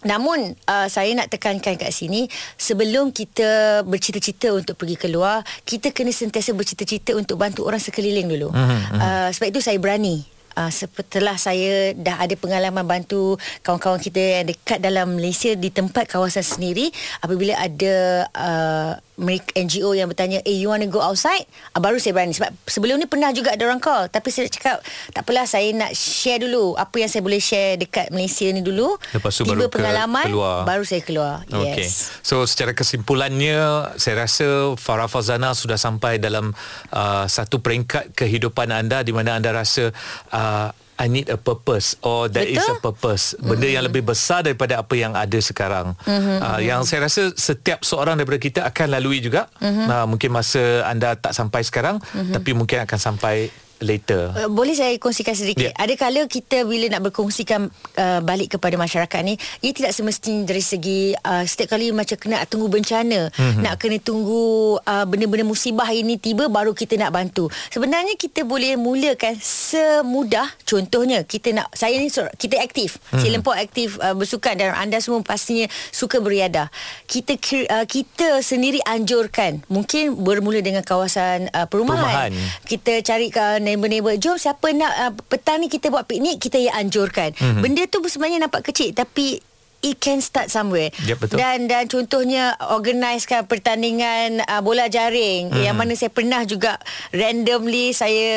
Namun 0.06 0.54
uh, 0.70 0.88
saya 0.92 1.10
nak 1.18 1.34
tekankan 1.34 1.80
kat 1.80 1.90
sini 1.90 2.30
sebelum 2.60 3.10
kita 3.10 3.82
bercita-cita 3.82 4.54
untuk 4.54 4.78
pergi 4.78 4.94
keluar 5.00 5.42
kita 5.66 5.90
kena 5.90 6.14
sentiasa 6.14 6.54
bercita-cita 6.54 7.18
untuk 7.18 7.42
bantu 7.42 7.66
orang 7.66 7.82
sekeliling 7.82 8.30
dulu. 8.30 8.54
Mhm, 8.54 8.76
Uh, 8.98 9.30
sebab 9.34 9.48
itu 9.54 9.62
saya 9.64 9.78
berani 9.82 10.26
Uh, 10.58 10.74
setelah 10.74 11.38
saya 11.38 11.94
dah 11.94 12.18
ada 12.18 12.34
pengalaman 12.34 12.82
bantu 12.82 13.38
kawan-kawan 13.62 14.02
kita 14.02 14.42
yang 14.42 14.50
dekat 14.50 14.82
dalam 14.82 15.14
Malaysia 15.14 15.54
di 15.54 15.70
tempat 15.70 16.10
kawasan 16.10 16.42
sendiri 16.42 16.90
apabila 17.22 17.54
ada 17.62 18.26
uh, 18.34 18.92
mereka 19.18 19.50
NGO 19.54 19.92
yang 19.92 20.06
bertanya 20.06 20.46
eh 20.46 20.54
you 20.54 20.70
want 20.70 20.80
to 20.80 20.88
go 20.88 21.02
outside? 21.02 21.44
Uh, 21.74 21.82
baru 21.82 21.98
saya 21.98 22.14
berani. 22.14 22.32
Sebab 22.32 22.54
sebelum 22.64 22.96
ni 22.96 23.10
pernah 23.10 23.34
juga 23.34 23.52
ada 23.52 23.66
orang 23.66 23.82
call. 23.82 24.08
Tapi 24.08 24.30
saya 24.30 24.46
cakap 24.48 24.80
tak 25.10 25.26
apalah 25.26 25.44
saya 25.44 25.74
nak 25.74 25.92
share 25.92 26.40
dulu 26.40 26.74
apa 26.74 26.96
yang 26.96 27.10
saya 27.10 27.22
boleh 27.22 27.42
share 27.42 27.76
dekat 27.76 28.14
Malaysia 28.14 28.46
ni 28.48 28.62
dulu. 28.62 28.94
Lepas 29.12 29.34
tu 29.34 29.44
tiba 29.44 29.58
baru 29.58 29.62
ke- 29.66 29.74
pengalaman 29.74 30.26
keluar. 30.30 30.58
baru 30.64 30.84
saya 30.86 31.02
keluar. 31.02 31.42
Okey. 31.50 31.82
yes 31.82 32.22
So 32.22 32.46
secara 32.46 32.72
kesimpulannya 32.72 33.58
saya 33.98 34.24
rasa 34.24 34.78
Farah 34.78 35.10
Fazana 35.10 35.58
sudah 35.58 35.76
sampai 35.76 36.22
dalam 36.22 36.54
uh, 36.94 37.26
satu 37.26 37.58
peringkat 37.58 38.14
kehidupan 38.14 38.70
anda 38.70 39.02
di 39.02 39.12
mana 39.12 39.42
anda 39.42 39.50
rasa 39.50 39.90
uh, 40.30 40.70
I 40.98 41.06
need 41.06 41.30
a 41.30 41.38
purpose 41.38 41.94
or 42.02 42.26
there 42.26 42.50
is 42.50 42.62
a 42.66 42.78
Betul. 42.78 42.92
purpose. 42.92 43.38
Benda 43.38 43.64
mm-hmm. 43.64 43.76
yang 43.78 43.84
lebih 43.86 44.04
besar 44.04 44.42
daripada 44.42 44.82
apa 44.82 44.94
yang 44.98 45.14
ada 45.14 45.38
sekarang. 45.38 45.94
Mm-hmm. 46.04 46.38
Uh, 46.42 46.60
yang 46.66 46.82
saya 46.90 47.06
rasa 47.06 47.30
setiap 47.38 47.86
seorang 47.86 48.18
daripada 48.18 48.42
kita 48.42 48.62
akan 48.66 48.98
lalui 48.98 49.22
juga. 49.22 49.46
Mm-hmm. 49.62 49.86
Uh, 49.86 50.06
mungkin 50.10 50.30
masa 50.34 50.84
anda 50.90 51.14
tak 51.14 51.38
sampai 51.38 51.62
sekarang 51.62 52.02
mm-hmm. 52.02 52.34
tapi 52.34 52.50
mungkin 52.58 52.82
akan 52.90 53.00
sampai 53.00 53.54
later. 53.82 54.34
Uh, 54.34 54.50
boleh 54.50 54.74
saya 54.74 54.94
kongsikan 54.98 55.36
sedikit. 55.38 55.70
Yeah. 55.74 55.82
Ada 55.82 55.94
kala 55.98 56.22
kita 56.26 56.66
bila 56.66 56.86
nak 56.90 57.10
berkongsikan 57.10 57.70
uh, 57.98 58.20
balik 58.26 58.58
kepada 58.58 58.76
masyarakat 58.78 59.20
ni, 59.26 59.38
ia 59.62 59.72
tidak 59.74 59.94
semestinya 59.94 60.48
dari 60.50 60.64
segi 60.64 61.14
uh, 61.14 61.44
setiap 61.46 61.78
kali 61.78 61.94
macam 61.94 62.18
kena 62.18 62.44
tunggu 62.50 62.68
bencana, 62.72 63.30
mm-hmm. 63.30 63.62
nak 63.62 63.76
kena 63.78 63.98
tunggu 64.02 64.78
uh, 64.82 65.06
benda-benda 65.06 65.46
musibah 65.46 65.90
ini 65.94 66.18
tiba 66.18 66.50
baru 66.50 66.74
kita 66.74 66.98
nak 66.98 67.14
bantu. 67.14 67.50
Sebenarnya 67.70 68.18
kita 68.18 68.44
boleh 68.44 68.76
mulakan 68.80 69.38
semudah 69.38 70.50
contohnya 70.66 71.22
kita 71.26 71.54
nak 71.54 71.70
saya 71.74 71.98
ni 72.02 72.10
kita 72.10 72.56
aktif. 72.62 72.98
Mm-hmm. 72.98 73.20
Saya 73.22 73.30
lempok 73.34 73.56
aktif 73.58 73.98
uh, 74.02 74.16
bersukan 74.18 74.58
dan 74.58 74.74
anda 74.74 74.98
semua 75.02 75.22
pastinya 75.22 75.70
suka 75.94 76.18
beriadah. 76.18 76.70
Kita 77.06 77.38
uh, 77.70 77.86
kita 77.86 78.42
sendiri 78.42 78.82
anjurkan 78.86 79.62
mungkin 79.70 80.18
bermula 80.18 80.60
dengan 80.62 80.82
kawasan 80.82 81.50
uh, 81.54 81.68
perumahan. 81.70 82.32
Perumahan. 82.32 82.32
kita 82.68 82.94
cari 83.04 83.28
neighbor-neighbor 83.68 84.16
jom 84.16 84.36
siapa 84.36 84.72
nak 84.72 84.94
uh, 84.96 85.12
petang 85.28 85.60
ni 85.60 85.68
kita 85.68 85.88
buat 85.88 86.08
piknik 86.08 86.40
kita 86.40 86.56
yang 86.58 86.76
anjurkan 86.78 87.30
Mhm. 87.30 87.44
mm-hmm. 87.44 87.62
benda 87.62 87.84
tu 87.86 88.00
sebenarnya 88.02 88.40
nampak 88.42 88.64
kecil 88.66 88.92
tapi 88.92 89.44
it 89.82 89.98
can 89.98 90.20
start 90.20 90.48
somewhere 90.48 90.90
Yep, 91.00 91.18
betul. 91.20 91.38
dan 91.38 91.66
dan 91.66 91.86
contohnya 91.86 92.44
organisekan 92.70 93.46
pertandingan 93.46 94.42
uh, 94.44 94.60
bola 94.60 94.88
jaring 94.88 95.50
mm-hmm. 95.50 95.64
yang 95.64 95.74
mana 95.74 95.94
saya 95.94 96.10
pernah 96.10 96.42
juga 96.44 96.78
randomly 97.12 97.92
saya 97.92 98.30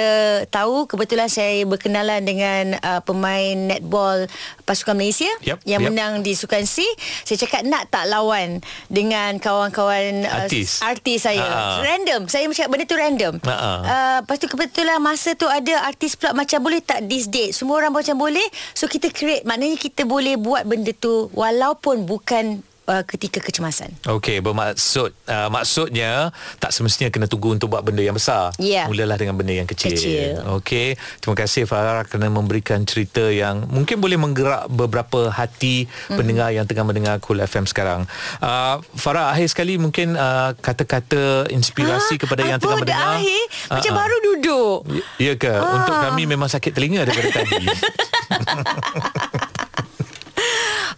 tahu 0.46 0.84
kebetulan 0.86 1.26
saya 1.26 1.62
berkenalan 1.64 2.20
dengan 2.20 2.76
uh, 2.78 3.00
pemain 3.00 3.54
netball 3.54 4.26
pasukan 4.64 4.92
Malaysia 4.92 5.28
Yep, 5.40 5.64
yang 5.64 5.80
yep. 5.80 5.88
menang 5.88 6.12
di 6.20 6.32
Sukan 6.32 6.64
C 6.64 6.84
saya 7.22 7.36
cakap 7.38 7.62
nak 7.64 7.88
tak 7.88 8.06
lawan 8.06 8.60
dengan 8.86 9.36
kawan-kawan 9.36 10.24
uh, 10.24 10.44
Artis. 10.44 10.80
artis 10.80 11.22
saya 11.22 11.38
Ah. 11.40 11.80
random 11.80 12.26
saya 12.26 12.46
cakap 12.48 12.70
benda 12.70 12.84
tu 12.84 12.94
random 12.94 13.34
ah. 13.44 13.80
Uh, 13.80 14.16
lepas 14.22 14.36
tu 14.36 14.46
kebetulan 14.46 14.98
masa 14.98 15.32
tu 15.32 15.46
ada 15.46 15.84
artis 15.84 16.14
pula 16.14 16.32
macam 16.32 16.60
boleh 16.60 16.80
tak 16.80 17.04
this 17.04 17.26
date 17.26 17.50
semua 17.50 17.78
orang 17.78 17.90
macam 17.90 18.14
boleh 18.14 18.44
so 18.72 18.86
kita 18.86 19.08
create 19.08 19.42
maknanya 19.42 19.74
kita 19.74 20.04
boleh 20.04 20.36
buat 20.36 20.62
benda 20.62 20.92
tu 20.92 21.29
walaupun 21.34 22.06
bukan 22.06 22.62
uh, 22.90 23.04
ketika 23.06 23.38
kecemasan. 23.38 23.94
Okey, 24.02 24.42
bermaksud 24.42 25.14
uh, 25.30 25.48
maksudnya 25.48 26.34
tak 26.58 26.74
semestinya 26.74 27.08
kena 27.14 27.30
tunggu 27.30 27.54
untuk 27.54 27.70
buat 27.70 27.86
benda 27.86 28.02
yang 28.02 28.18
besar. 28.18 28.50
Ya. 28.58 28.90
Mulalah 28.90 29.14
dengan 29.14 29.38
benda 29.38 29.54
yang 29.54 29.70
kecil. 29.70 29.94
Kecil. 29.94 30.42
Okey, 30.58 30.98
terima 31.22 31.36
kasih 31.38 31.70
Farah 31.70 32.02
kerana 32.02 32.26
memberikan 32.26 32.82
cerita 32.82 33.30
yang 33.30 33.70
mungkin 33.70 34.02
boleh 34.02 34.18
menggerak 34.18 34.66
beberapa 34.66 35.30
hati 35.30 35.86
mm-hmm. 35.86 36.18
pendengar 36.18 36.50
yang 36.50 36.66
tengah 36.66 36.82
mendengar 36.82 37.14
Cool 37.22 37.38
FM 37.38 37.70
sekarang. 37.70 38.10
Uh, 38.42 38.82
Farah 38.98 39.30
akhir 39.30 39.54
sekali 39.54 39.78
mungkin 39.78 40.18
uh, 40.18 40.58
kata-kata 40.58 41.46
inspirasi 41.54 42.02
Ah, 42.10 42.18
kepada 42.18 42.42
yang 42.42 42.58
apa 42.58 42.64
tengah 42.64 42.74
dah 42.74 42.82
mendengar. 42.82 43.16
Akhir? 43.20 43.44
Macam 43.70 43.92
ah. 43.92 43.98
baru 44.02 44.16
duduk. 44.24 44.78
Ya, 44.90 45.02
ya 45.30 45.32
ke? 45.38 45.52
Ah. 45.52 45.74
Untuk 45.78 45.94
kami 45.94 46.22
memang 46.26 46.48
sakit 46.50 46.72
telinga 46.74 47.06
daripada 47.06 47.30
tadi. 47.38 47.64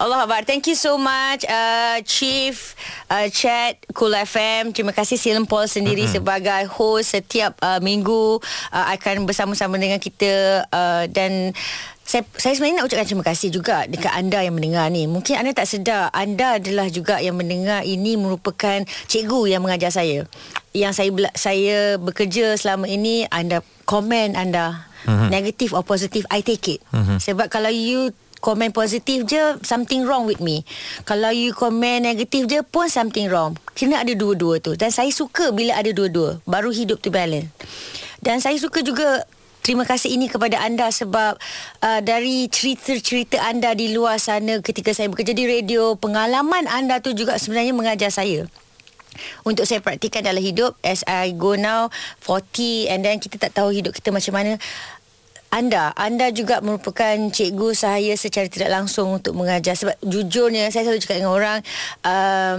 Allah 0.03 0.27
Akbar. 0.27 0.43
Thank 0.43 0.67
you 0.67 0.75
so 0.75 0.99
much 0.99 1.47
uh, 1.47 2.03
Chief 2.03 2.75
uh, 3.07 3.31
Chat 3.31 3.79
Cool 3.95 4.11
FM. 4.19 4.75
Terima 4.75 4.91
kasih 4.91 5.15
Silen 5.15 5.47
Paul 5.47 5.71
sendiri 5.71 6.11
mm-hmm. 6.11 6.19
sebagai 6.19 6.63
host 6.75 7.15
setiap 7.15 7.55
uh, 7.63 7.79
minggu 7.79 8.43
uh, 8.75 8.87
akan 8.99 9.31
bersama-sama 9.31 9.79
dengan 9.79 10.03
kita 10.03 10.67
uh, 10.75 11.07
dan 11.07 11.55
saya, 12.03 12.27
saya 12.35 12.59
sebenarnya 12.59 12.83
nak 12.83 12.87
ucapkan 12.91 13.07
terima 13.15 13.23
kasih 13.31 13.49
juga 13.55 13.87
dekat 13.87 14.11
anda 14.11 14.43
yang 14.43 14.59
mendengar 14.59 14.91
ni. 14.91 15.07
Mungkin 15.07 15.39
anda 15.39 15.55
tak 15.55 15.71
sedar, 15.71 16.11
anda 16.11 16.59
adalah 16.59 16.91
juga 16.91 17.23
yang 17.23 17.39
mendengar 17.39 17.87
ini 17.87 18.19
merupakan 18.19 18.83
cikgu 19.07 19.55
yang 19.55 19.63
mengajar 19.63 19.95
saya. 19.95 20.27
Yang 20.75 20.99
saya 20.99 21.11
saya 21.39 21.79
bekerja 22.03 22.59
selama 22.59 22.91
ini, 22.91 23.31
anda 23.31 23.63
komen 23.87 24.35
anda 24.35 24.83
mm-hmm. 25.07 25.31
negatif 25.31 25.71
or 25.71 25.87
positif, 25.87 26.27
I 26.27 26.43
take 26.43 26.67
it. 26.75 26.83
Mm-hmm. 26.91 27.23
Sebab 27.23 27.47
kalau 27.55 27.71
you 27.71 28.11
komen 28.43 28.75
positif 28.75 29.23
je 29.31 29.57
something 29.63 30.03
wrong 30.03 30.27
with 30.27 30.43
me. 30.43 30.67
Kalau 31.07 31.31
you 31.31 31.55
komen 31.55 32.03
negatif 32.03 32.51
je 32.51 32.61
pun 32.67 32.91
something 32.91 33.31
wrong. 33.31 33.55
Kena 33.79 34.03
ada 34.03 34.11
dua-dua 34.19 34.59
tu. 34.59 34.75
Dan 34.75 34.91
saya 34.91 35.09
suka 35.15 35.55
bila 35.55 35.79
ada 35.79 35.95
dua-dua. 35.95 36.43
Baru 36.43 36.75
hidup 36.75 36.99
tu 36.99 37.15
balance. 37.15 37.47
Dan 38.19 38.43
saya 38.43 38.59
suka 38.59 38.83
juga 38.83 39.23
terima 39.63 39.87
kasih 39.87 40.19
ini 40.19 40.27
kepada 40.27 40.59
anda 40.59 40.91
sebab 40.91 41.39
uh, 41.87 42.01
dari 42.03 42.51
cerita-cerita 42.51 43.39
anda 43.47 43.79
di 43.79 43.95
luar 43.95 44.19
sana 44.19 44.59
ketika 44.59 44.91
saya 44.91 45.07
bekerja 45.07 45.33
di 45.33 45.47
radio, 45.47 45.95
pengalaman 45.95 46.67
anda 46.67 46.99
tu 46.99 47.15
juga 47.15 47.39
sebenarnya 47.39 47.71
mengajar 47.71 48.11
saya 48.11 48.51
untuk 49.45 49.69
saya 49.69 49.85
praktikan 49.85 50.25
dalam 50.25 50.41
hidup 50.41 50.77
as 50.81 51.05
I 51.05 51.37
go 51.37 51.55
now 51.55 51.93
40 52.25 52.89
and 52.89 53.01
then 53.05 53.21
kita 53.21 53.37
tak 53.37 53.53
tahu 53.53 53.75
hidup 53.75 53.93
kita 53.93 54.09
macam 54.09 54.33
mana 54.33 54.53
anda 55.53 55.93
anda 56.01 56.33
juga 56.33 56.65
merupakan 56.65 57.13
cikgu 57.29 57.69
saya 57.77 58.17
secara 58.17 58.49
tidak 58.49 58.73
langsung 58.73 59.21
untuk 59.21 59.37
mengajar. 59.37 59.77
Sebab 59.77 60.01
jujurnya 60.01 60.73
saya 60.73 60.89
selalu 60.89 61.05
cakap 61.05 61.17
dengan 61.21 61.35
orang 61.37 61.59
um, 62.03 62.59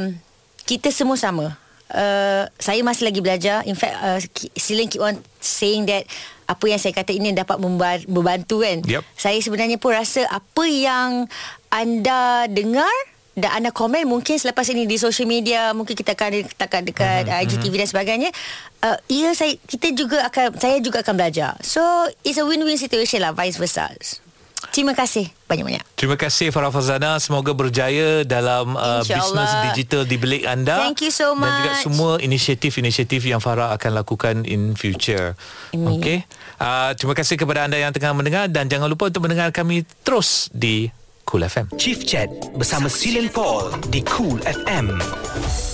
kita 0.69 0.93
semua 0.93 1.17
sama. 1.17 1.57
Uh, 1.89 2.45
saya 2.61 2.85
masih 2.85 3.09
lagi 3.09 3.19
belajar. 3.19 3.65
In 3.65 3.73
fact 3.73 3.97
uh, 3.97 4.21
Silen 4.53 4.87
keep 4.93 5.01
on 5.01 5.17
saying 5.41 5.89
that 5.89 6.05
apa 6.45 6.65
yang 6.69 6.77
saya 6.77 6.93
kata 6.93 7.17
ini 7.17 7.33
dapat 7.33 7.57
membantu 8.05 8.61
kan? 8.61 8.85
Yep. 8.85 9.01
saya 9.17 9.41
sebenarnya 9.41 9.81
pun 9.81 9.97
rasa 9.97 10.29
apa 10.29 10.63
yang 10.69 11.25
anda 11.73 12.45
dengar 12.45 12.93
dan 13.33 13.49
anda 13.61 13.69
komen 13.73 14.05
mungkin 14.05 14.37
selepas 14.37 14.65
ini 14.69 14.85
di 14.85 15.01
social 15.01 15.25
media 15.25 15.73
mungkin 15.73 15.97
kita 15.97 16.13
akan 16.13 16.45
dekat 16.53 16.81
dekat 16.85 17.23
uh, 17.25 17.41
IGTV 17.41 17.73
dan 17.81 17.89
sebagainya. 17.89 18.29
Uh, 18.83 18.97
ya 19.09 19.33
saya 19.33 19.57
kita 19.65 19.89
juga 19.97 20.21
akan 20.29 20.57
saya 20.57 20.77
juga 20.81 21.01
akan 21.01 21.13
belajar. 21.17 21.57
So 21.65 21.81
it's 22.21 22.37
a 22.37 22.45
win-win 22.45 22.77
situation 22.77 23.25
lah 23.25 23.33
vice 23.33 23.57
versa. 23.57 23.89
Terima 24.71 24.95
kasih 24.95 25.27
banyak-banyak. 25.51 25.83
Terima 25.99 26.15
kasih 26.15 26.47
Farah 26.55 26.71
Fazana 26.71 27.19
Semoga 27.19 27.51
berjaya 27.51 28.23
dalam 28.23 28.79
uh, 28.79 29.03
bisnes 29.03 29.51
digital 29.69 30.07
di 30.07 30.15
bilik 30.15 30.47
anda. 30.47 30.79
Thank 30.79 31.03
you 31.03 31.11
so 31.11 31.35
Dan 31.35 31.51
juga 31.51 31.71
much. 31.75 31.83
semua 31.83 32.11
inisiatif-inisiatif 32.23 33.27
yang 33.27 33.43
Farah 33.43 33.75
akan 33.75 33.91
lakukan 33.91 34.47
in 34.47 34.79
future. 34.79 35.35
Amin. 35.75 35.99
Okay 35.99 36.17
uh, 36.63 36.91
Terima 36.95 37.13
kasih 37.13 37.35
kepada 37.35 37.67
anda 37.67 37.75
yang 37.75 37.91
tengah 37.91 38.15
mendengar. 38.15 38.47
Dan 38.47 38.71
jangan 38.71 38.87
lupa 38.87 39.11
untuk 39.11 39.27
mendengar 39.27 39.51
kami 39.51 39.83
terus 40.07 40.47
di 40.55 40.87
Cool 41.25 41.47
FM 41.47 41.67
Chief 41.77 42.03
Chat 42.05 42.29
bersama 42.53 42.91
Silen 42.91 43.29
Paul 43.31 43.71
di 43.89 44.03
Cool 44.05 44.39
FM. 44.43 45.72